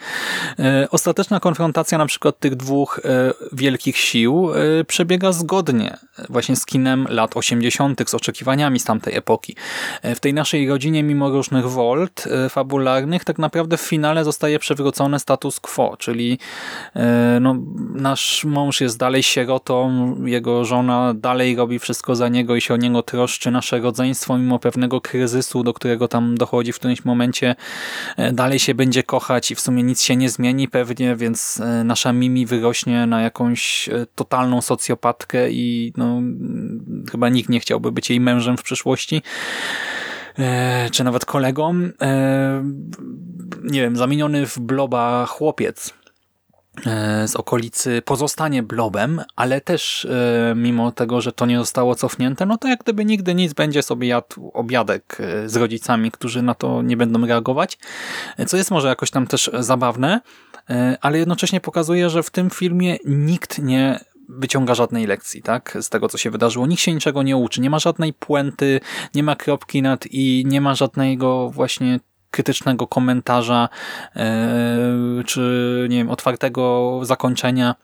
E, 0.60 0.88
ostateczna 0.92 1.40
konfrontacja 1.40 1.98
na 1.98 2.06
przykład 2.06 2.40
tych 2.40 2.56
dwóch 2.56 3.00
e, 3.06 3.34
wielkich 3.54 3.98
sił 3.98 4.52
e, 4.54 4.84
przebiega 4.84 5.32
zgodnie 5.32 5.98
właśnie 6.30 6.56
z 6.56 6.66
kinem 6.66 7.08
lat 7.10 7.38
80., 7.38 8.10
z 8.10 8.14
oczekiwaniami 8.14 8.80
z 8.80 8.84
tamtej 8.84 9.16
epoki. 9.16 9.56
W 10.04 10.20
tej 10.20 10.34
naszej 10.34 10.70
rodzinie, 10.70 11.04
mimo 11.04 11.30
różnych 11.30 11.70
wolt 11.70 12.28
fabularnych, 12.50 13.24
tak 13.24 13.38
naprawdę 13.38 13.78
w 13.78 13.82
finale 13.82 14.24
zostaje 14.24 14.60
przywrócony 14.60 15.20
status 15.20 15.60
quo, 15.60 15.98
czyli 15.98 16.40
no, 17.42 17.56
nasz 17.94 18.46
mąż 18.46 18.82
jest 18.82 18.98
dalej 18.98 19.24
sierotą, 19.24 20.16
jego 20.26 20.66
żona 20.66 21.14
dalej 21.14 21.56
robi 21.56 21.80
wszystko 21.80 22.16
za 22.16 22.30
niego 22.30 22.56
i 22.56 22.62
się 22.62 22.74
o 22.74 22.78
niego 22.78 23.04
troszczy. 23.04 23.52
Nasze 23.52 23.80
rodzeństwo, 23.80 24.38
mimo 24.38 24.60
pewnego 24.60 25.02
kryzysu, 25.02 25.64
do 25.64 25.74
którego 25.74 26.08
tam 26.08 26.38
dochodzi 26.38 26.74
w 26.74 26.76
którymś 26.76 27.06
momencie, 27.06 27.56
dalej 28.34 28.60
się 28.60 28.76
będzie 28.76 29.04
kochać 29.04 29.52
i 29.52 29.56
w 29.56 29.60
sumie 29.60 29.84
nic 29.84 30.02
się 30.02 30.16
nie 30.16 30.30
zmieni 30.30 30.68
pewnie, 30.68 31.16
więc 31.16 31.60
e, 31.60 31.84
nasza 31.84 32.14
Mimi 32.14 32.46
wyrośnie 32.46 33.06
na 33.06 33.22
jakąś 33.22 33.90
e, 33.90 34.06
totalną 34.16 34.62
socjopatkę 34.62 35.52
i 35.52 35.94
no, 35.98 36.22
chyba 37.12 37.30
nikt 37.30 37.50
nie 37.50 37.60
chciałby 37.60 37.92
być 37.92 38.10
jej 38.10 38.20
mężem 38.20 38.58
w 38.58 38.64
przyszłości 38.64 39.22
czy 40.92 41.04
nawet 41.04 41.26
kolegom. 41.26 41.92
nie 43.64 43.82
wiem, 43.82 43.98
zamieniony 43.98 44.46
w 44.46 44.60
bloba 44.60 45.26
chłopiec 45.26 45.90
e, 45.90 45.99
z 47.26 47.36
okolicy 47.36 48.02
pozostanie 48.06 48.64
blobem, 48.64 49.22
ale 49.36 49.62
też 49.62 50.06
e, 50.06 50.54
mimo 50.56 50.92
tego, 50.92 51.22
że 51.22 51.32
to 51.32 51.46
nie 51.46 51.58
zostało 51.58 51.96
cofnięte, 51.96 52.46
no 52.46 52.58
to 52.58 52.68
jak 52.68 52.84
gdyby 52.84 53.06
nigdy 53.06 53.36
nic 53.36 53.54
będzie 53.54 53.84
sobie 53.84 54.08
jadł 54.08 54.52
obiadek 54.54 55.18
z 55.46 55.56
rodzicami, 55.56 56.12
którzy 56.12 56.42
na 56.42 56.54
to 56.54 56.82
nie 56.82 56.98
będą 56.98 57.26
reagować, 57.26 57.78
co 58.48 58.58
jest 58.58 58.72
może 58.72 58.88
jakoś 58.88 59.12
tam 59.12 59.28
też 59.28 59.52
zabawne, 59.60 60.22
ale 61.02 61.20
jednocześnie 61.20 61.62
pokazuje, 61.62 62.10
że 62.10 62.24
w 62.24 62.30
tym 62.30 62.50
filmie 62.50 62.98
nikt 63.06 63.60
nie 63.60 64.00
wyciąga 64.30 64.76
żadnej 64.76 65.08
lekcji, 65.08 65.42
tak? 65.42 65.78
Z 65.82 65.90
tego, 65.90 66.10
co 66.10 66.18
się 66.18 66.32
wydarzyło. 66.32 66.68
Nikt 66.68 66.82
się 66.82 66.94
niczego 66.94 67.24
nie 67.24 67.38
uczy. 67.38 67.62
Nie 67.62 67.70
ma 67.70 67.80
żadnej 67.80 68.14
puenty, 68.14 68.80
nie 69.16 69.24
ma 69.24 69.36
kropki 69.36 69.82
nad 69.82 70.06
i, 70.06 70.44
nie 70.48 70.62
ma 70.62 70.76
żadnego 70.76 71.50
właśnie 71.50 72.00
krytycznego 72.32 72.88
komentarza, 72.88 73.70
yy, 74.16 75.24
czy 75.24 75.88
nie 75.90 75.98
wiem, 75.98 76.10
otwartego 76.10 77.00
zakończenia. 77.04 77.76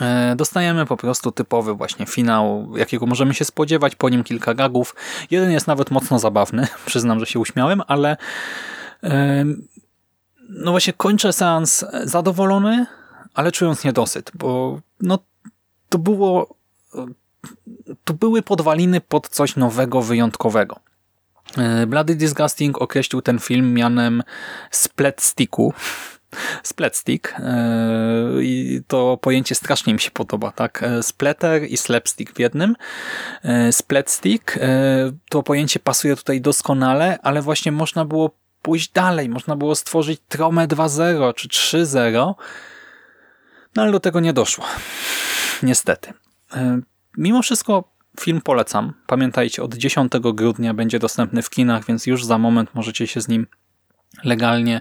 E, 0.00 0.36
dostajemy 0.36 0.86
po 0.86 0.96
prostu 0.96 1.32
typowy 1.32 1.74
właśnie 1.74 2.06
finał, 2.06 2.72
jakiego 2.76 3.06
możemy 3.06 3.34
się 3.34 3.44
spodziewać, 3.44 3.94
po 3.94 4.08
nim 4.08 4.24
kilka 4.24 4.54
gagów. 4.54 4.94
Jeden 5.30 5.50
jest 5.50 5.66
nawet 5.66 5.90
mocno 5.90 6.18
zabawny, 6.18 6.66
przyznam, 6.86 7.20
że 7.20 7.26
się 7.26 7.38
uśmiałem, 7.38 7.82
ale 7.86 8.16
e, 9.02 9.44
no 10.48 10.70
właśnie 10.70 10.92
kończę 10.92 11.32
seans 11.32 11.84
zadowolony, 12.04 12.86
ale 13.34 13.52
czując 13.52 13.84
niedosyt, 13.84 14.30
bo 14.34 14.80
no 15.00 15.18
to 15.88 15.98
było 15.98 16.56
to 18.04 18.14
były 18.14 18.42
podwaliny 18.42 19.00
pod 19.00 19.28
coś 19.28 19.56
nowego, 19.56 20.02
wyjątkowego. 20.02 20.80
E, 21.58 21.86
Bloody 21.86 22.14
Disgusting 22.14 22.82
określił 22.82 23.22
ten 23.22 23.38
film 23.38 23.74
mianem 23.74 24.22
split 24.70 25.22
sticku. 25.22 25.74
Split 26.62 26.96
stick 26.96 27.34
e, 27.38 27.42
i 28.42 28.80
to 28.86 29.16
pojęcie 29.16 29.54
strasznie 29.54 29.94
mi 29.94 30.00
się 30.00 30.10
podoba, 30.10 30.52
tak? 30.52 30.82
E, 30.82 31.02
splatter 31.02 31.64
i 31.64 31.76
slapstick 31.76 32.32
w 32.32 32.38
jednym. 32.38 32.76
Split 33.70 34.10
stick 34.10 34.58
to 35.30 35.42
pojęcie 35.42 35.80
pasuje 35.80 36.16
tutaj 36.16 36.40
doskonale, 36.40 37.18
ale 37.22 37.42
właśnie 37.42 37.72
można 37.72 38.04
było 38.04 38.30
pójść 38.62 38.92
dalej, 38.92 39.28
można 39.28 39.56
było 39.56 39.74
stworzyć 39.74 40.20
Tromę 40.28 40.68
2.0 40.68 41.34
czy 41.34 41.48
3.0, 41.48 42.34
no 43.76 43.82
ale 43.82 43.92
do 43.92 44.00
tego 44.00 44.20
nie 44.20 44.32
doszło. 44.32 44.64
Niestety. 45.62 46.12
Mimo 47.16 47.42
wszystko 47.42 47.95
film 48.20 48.40
polecam. 48.40 48.92
Pamiętajcie, 49.06 49.62
od 49.62 49.74
10 49.74 50.12
grudnia 50.34 50.74
będzie 50.74 50.98
dostępny 50.98 51.42
w 51.42 51.50
kinach, 51.50 51.84
więc 51.84 52.06
już 52.06 52.24
za 52.24 52.38
moment 52.38 52.74
możecie 52.74 53.06
się 53.06 53.20
z 53.20 53.28
nim 53.28 53.46
legalnie 54.24 54.80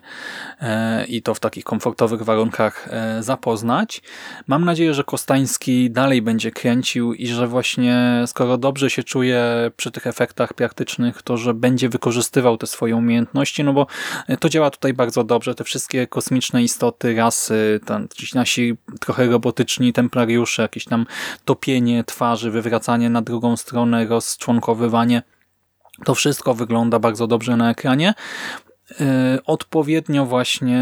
e, 0.61 1.05
i 1.05 1.21
to 1.21 1.33
w 1.33 1.39
takich 1.39 1.63
komfortowych 1.63 2.21
warunkach 2.21 2.87
e, 2.91 3.23
zapoznać. 3.23 4.01
Mam 4.47 4.65
nadzieję, 4.65 4.93
że 4.93 5.03
Kostański 5.03 5.91
dalej 5.91 6.21
będzie 6.21 6.51
kręcił 6.51 7.13
i 7.13 7.27
że 7.27 7.47
właśnie 7.47 8.23
skoro 8.25 8.57
dobrze 8.57 8.89
się 8.89 9.03
czuje 9.03 9.71
przy 9.77 9.91
tych 9.91 10.07
efektach 10.07 10.53
praktycznych, 10.53 11.21
to 11.21 11.37
że 11.37 11.53
będzie 11.53 11.89
wykorzystywał 11.89 12.57
te 12.57 12.67
swoje 12.67 12.95
umiejętności, 12.95 13.63
no 13.63 13.73
bo 13.73 13.87
to 14.39 14.49
działa 14.49 14.69
tutaj 14.69 14.93
bardzo 14.93 15.23
dobrze. 15.23 15.55
Te 15.55 15.63
wszystkie 15.63 16.07
kosmiczne 16.07 16.63
istoty, 16.63 17.15
rasy, 17.15 17.79
tam 17.85 18.07
ci 18.09 18.37
nasi 18.37 18.77
trochę 18.99 19.25
robotyczni 19.25 19.93
templariusze, 19.93 20.61
jakieś 20.61 20.85
tam 20.85 21.05
topienie 21.45 22.03
twarzy, 22.03 22.51
wywracanie 22.51 23.09
na 23.09 23.21
drugą 23.21 23.57
stronę, 23.57 24.05
rozczłonkowywanie 24.07 25.21
to 26.03 26.15
wszystko 26.15 26.53
wygląda 26.53 26.99
bardzo 26.99 27.27
dobrze 27.27 27.57
na 27.57 27.71
ekranie. 27.71 28.13
Y, 28.91 29.43
odpowiednio 29.45 30.25
właśnie 30.25 30.81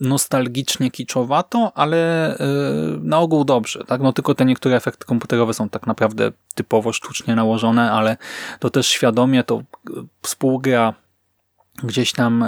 nostalgicznie 0.00 0.90
kiczowato, 0.90 1.72
ale 1.74 2.34
y, 2.34 2.38
na 3.00 3.18
ogół 3.18 3.44
dobrze. 3.44 3.84
Tak? 3.84 4.00
No 4.00 4.12
tylko 4.12 4.34
te 4.34 4.44
niektóre 4.44 4.76
efekty 4.76 5.06
komputerowe 5.06 5.54
są 5.54 5.68
tak 5.68 5.86
naprawdę 5.86 6.32
typowo 6.54 6.92
sztucznie 6.92 7.34
nałożone, 7.34 7.92
ale 7.92 8.16
to 8.60 8.70
też 8.70 8.86
świadomie 8.86 9.44
to 9.44 9.62
współgra 10.22 10.94
gdzieś 11.82 12.12
tam 12.12 12.44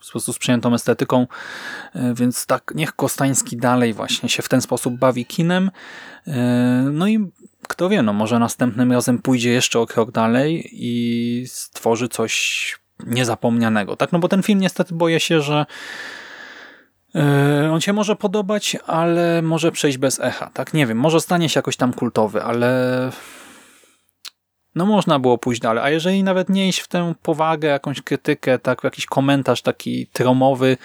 po 0.00 0.10
prostu 0.10 0.32
z 0.32 0.38
przyjętą 0.38 0.74
estetyką, 0.74 1.26
y, 1.96 2.14
więc 2.14 2.46
tak, 2.46 2.72
niech 2.74 2.96
Kostański 2.96 3.56
dalej 3.56 3.94
właśnie 3.94 4.28
się 4.28 4.42
w 4.42 4.48
ten 4.48 4.60
sposób 4.60 4.94
bawi 4.94 5.26
kinem. 5.26 5.70
No 6.92 7.08
i 7.08 7.30
kto 7.68 7.88
wie, 7.88 8.02
no 8.02 8.12
może 8.12 8.38
następnym 8.38 8.92
razem 8.92 9.18
pójdzie 9.18 9.50
jeszcze 9.50 9.80
o 9.80 9.86
krok 9.86 10.10
dalej 10.10 10.68
i 10.72 11.44
stworzy 11.46 12.08
coś 12.08 12.78
niezapomnianego. 13.06 13.96
Tak, 13.96 14.12
no 14.12 14.18
bo 14.18 14.28
ten 14.28 14.42
film 14.42 14.60
niestety 14.60 14.94
boję 14.94 15.20
się, 15.20 15.40
że 15.40 15.66
e, 17.14 17.70
on 17.72 17.80
się 17.80 17.92
może 17.92 18.16
podobać, 18.16 18.76
ale 18.86 19.42
może 19.42 19.72
przejść 19.72 19.98
bez 19.98 20.20
echa. 20.20 20.50
Tak, 20.54 20.74
nie 20.74 20.86
wiem, 20.86 20.98
może 20.98 21.20
stanie 21.20 21.48
się 21.48 21.58
jakoś 21.58 21.76
tam 21.76 21.92
kultowy, 21.92 22.42
ale 22.42 23.10
no 24.74 24.86
można 24.86 25.18
było 25.18 25.38
pójść 25.38 25.60
dalej. 25.60 25.84
A 25.84 25.90
jeżeli 25.90 26.22
nawet 26.22 26.48
nie 26.48 26.68
iść 26.68 26.80
w 26.80 26.88
tę 26.88 27.14
powagę, 27.22 27.68
jakąś 27.68 28.02
krytykę, 28.02 28.58
tak, 28.58 28.84
jakiś 28.84 29.06
komentarz 29.06 29.62
taki 29.62 30.06
tromowy, 30.06 30.76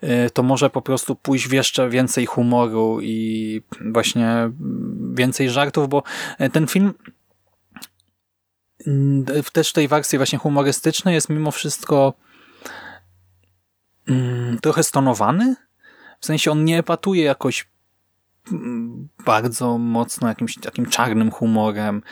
e, 0.00 0.30
to 0.30 0.42
może 0.42 0.70
po 0.70 0.82
prostu 0.82 1.16
pójść 1.16 1.48
w 1.48 1.52
jeszcze 1.52 1.88
więcej 1.88 2.26
humoru 2.26 2.98
i 3.02 3.62
właśnie 3.92 4.50
więcej 5.14 5.50
żartów, 5.50 5.88
bo 5.88 6.02
ten 6.52 6.66
film 6.66 6.94
też 9.52 9.70
w 9.70 9.72
tej 9.72 9.88
wersji 9.88 10.18
właśnie 10.18 10.38
humorystycznej 10.38 11.14
jest 11.14 11.28
mimo 11.28 11.50
wszystko 11.50 12.14
mm, 14.08 14.58
trochę 14.58 14.82
stonowany. 14.82 15.56
W 16.20 16.26
sensie 16.26 16.50
on 16.50 16.64
nie 16.64 16.78
epatuje 16.78 17.24
jakoś 17.24 17.68
mm, 18.52 19.08
bardzo 19.24 19.78
mocno 19.78 20.28
jakimś 20.28 20.58
takim 20.58 20.86
czarnym 20.86 21.30
humorem. 21.30 22.02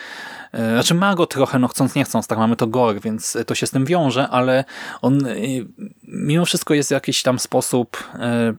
E, 0.52 0.72
znaczy 0.72 0.94
ma 0.94 1.14
go 1.14 1.26
trochę, 1.26 1.58
no 1.58 1.68
chcąc 1.68 1.94
nie 1.94 2.04
chcąc, 2.04 2.26
tak 2.26 2.38
mamy 2.38 2.56
to 2.56 2.66
gore, 2.66 3.00
więc 3.00 3.38
to 3.46 3.54
się 3.54 3.66
z 3.66 3.70
tym 3.70 3.84
wiąże, 3.84 4.28
ale 4.28 4.64
on 5.02 5.26
y, 5.26 5.66
mimo 6.02 6.44
wszystko 6.44 6.74
jest 6.74 6.88
w 6.88 6.92
jakiś 6.92 7.22
tam 7.22 7.38
sposób 7.38 7.96
e, 8.14 8.54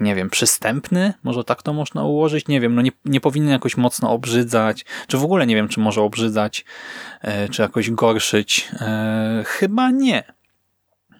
nie 0.00 0.14
wiem, 0.14 0.30
przystępny, 0.30 1.14
może 1.22 1.44
tak 1.44 1.62
to 1.62 1.72
można 1.72 2.04
ułożyć, 2.04 2.48
nie 2.48 2.60
wiem, 2.60 2.74
no 2.74 2.82
nie, 2.82 2.90
nie 3.04 3.20
powinien 3.20 3.50
jakoś 3.50 3.76
mocno 3.76 4.10
obrzydzać, 4.10 4.84
czy 5.06 5.18
w 5.18 5.24
ogóle 5.24 5.46
nie 5.46 5.54
wiem, 5.54 5.68
czy 5.68 5.80
może 5.80 6.02
obrzydzać, 6.02 6.64
e, 7.20 7.48
czy 7.48 7.62
jakoś 7.62 7.90
gorszyć. 7.90 8.68
E, 8.80 9.44
chyba 9.46 9.90
nie. 9.90 10.32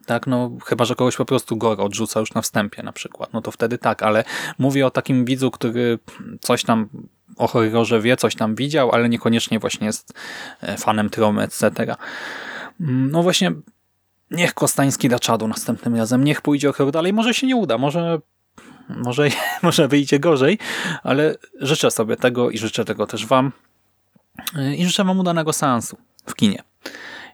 Tak, 0.07 0.27
no 0.27 0.51
chyba, 0.64 0.85
że 0.85 0.94
kogoś 0.94 1.16
po 1.16 1.25
prostu 1.25 1.57
gore 1.57 1.83
odrzuca 1.83 2.20
już 2.20 2.35
na 2.35 2.42
wstępie 2.42 2.83
na 2.83 2.92
przykład, 2.92 3.33
no 3.33 3.42
to 3.42 3.51
wtedy 3.51 3.79
tak, 3.79 4.03
ale 4.03 4.25
mówię 4.59 4.87
o 4.87 4.90
takim 4.90 5.25
widzu, 5.25 5.51
który 5.51 5.98
coś 6.40 6.64
tam 6.64 6.88
o 7.37 7.46
horrorze 7.46 8.01
wie, 8.01 8.16
coś 8.16 8.35
tam 8.35 8.55
widział, 8.55 8.92
ale 8.92 9.09
niekoniecznie 9.09 9.59
właśnie 9.59 9.87
jest 9.87 10.14
e, 10.61 10.77
fanem 10.77 11.11
tromy, 11.11 11.42
etc. 11.42 11.96
Mm, 12.81 13.11
no 13.11 13.22
właśnie 13.22 13.53
niech 14.31 14.55
Kostański 14.55 15.09
da 15.09 15.18
czadu 15.18 15.48
następnym 15.48 15.96
razem, 15.96 16.25
niech 16.25 16.40
pójdzie 16.40 16.70
o 16.70 16.72
krok 16.72 16.90
dalej, 16.90 17.12
może 17.12 17.35
się 17.35 17.46
nie 17.46 17.57
uda, 17.57 17.79
może 17.79 18.18
może, 18.96 19.28
może 19.62 19.88
wyjdzie 19.88 20.18
gorzej, 20.18 20.59
ale 21.02 21.37
życzę 21.61 21.90
sobie 21.90 22.16
tego 22.16 22.50
i 22.50 22.59
życzę 22.59 22.85
tego 22.85 23.07
też 23.07 23.26
Wam. 23.26 23.52
I 24.76 24.87
życzę 24.87 25.05
Wam 25.05 25.20
udanego 25.20 25.52
seansu 25.52 25.96
w 26.26 26.35
kinie. 26.35 26.62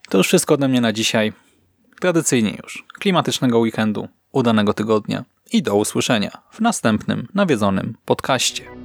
To 0.09 0.19
już 0.19 0.27
wszystko 0.27 0.55
ode 0.55 0.69
mnie 0.69 0.81
na 0.81 0.93
dzisiaj. 0.93 1.33
Tradycyjnie 2.01 2.59
już. 2.63 2.85
Klimatycznego 2.99 3.59
weekendu, 3.59 4.09
udanego 4.33 4.75
tygodnia 4.75 5.25
i 5.53 5.63
do 5.63 5.77
usłyszenia 5.77 6.43
w 6.51 6.61
następnym 6.61 7.29
nawiedzonym 7.35 7.97
podcaście. 8.05 8.78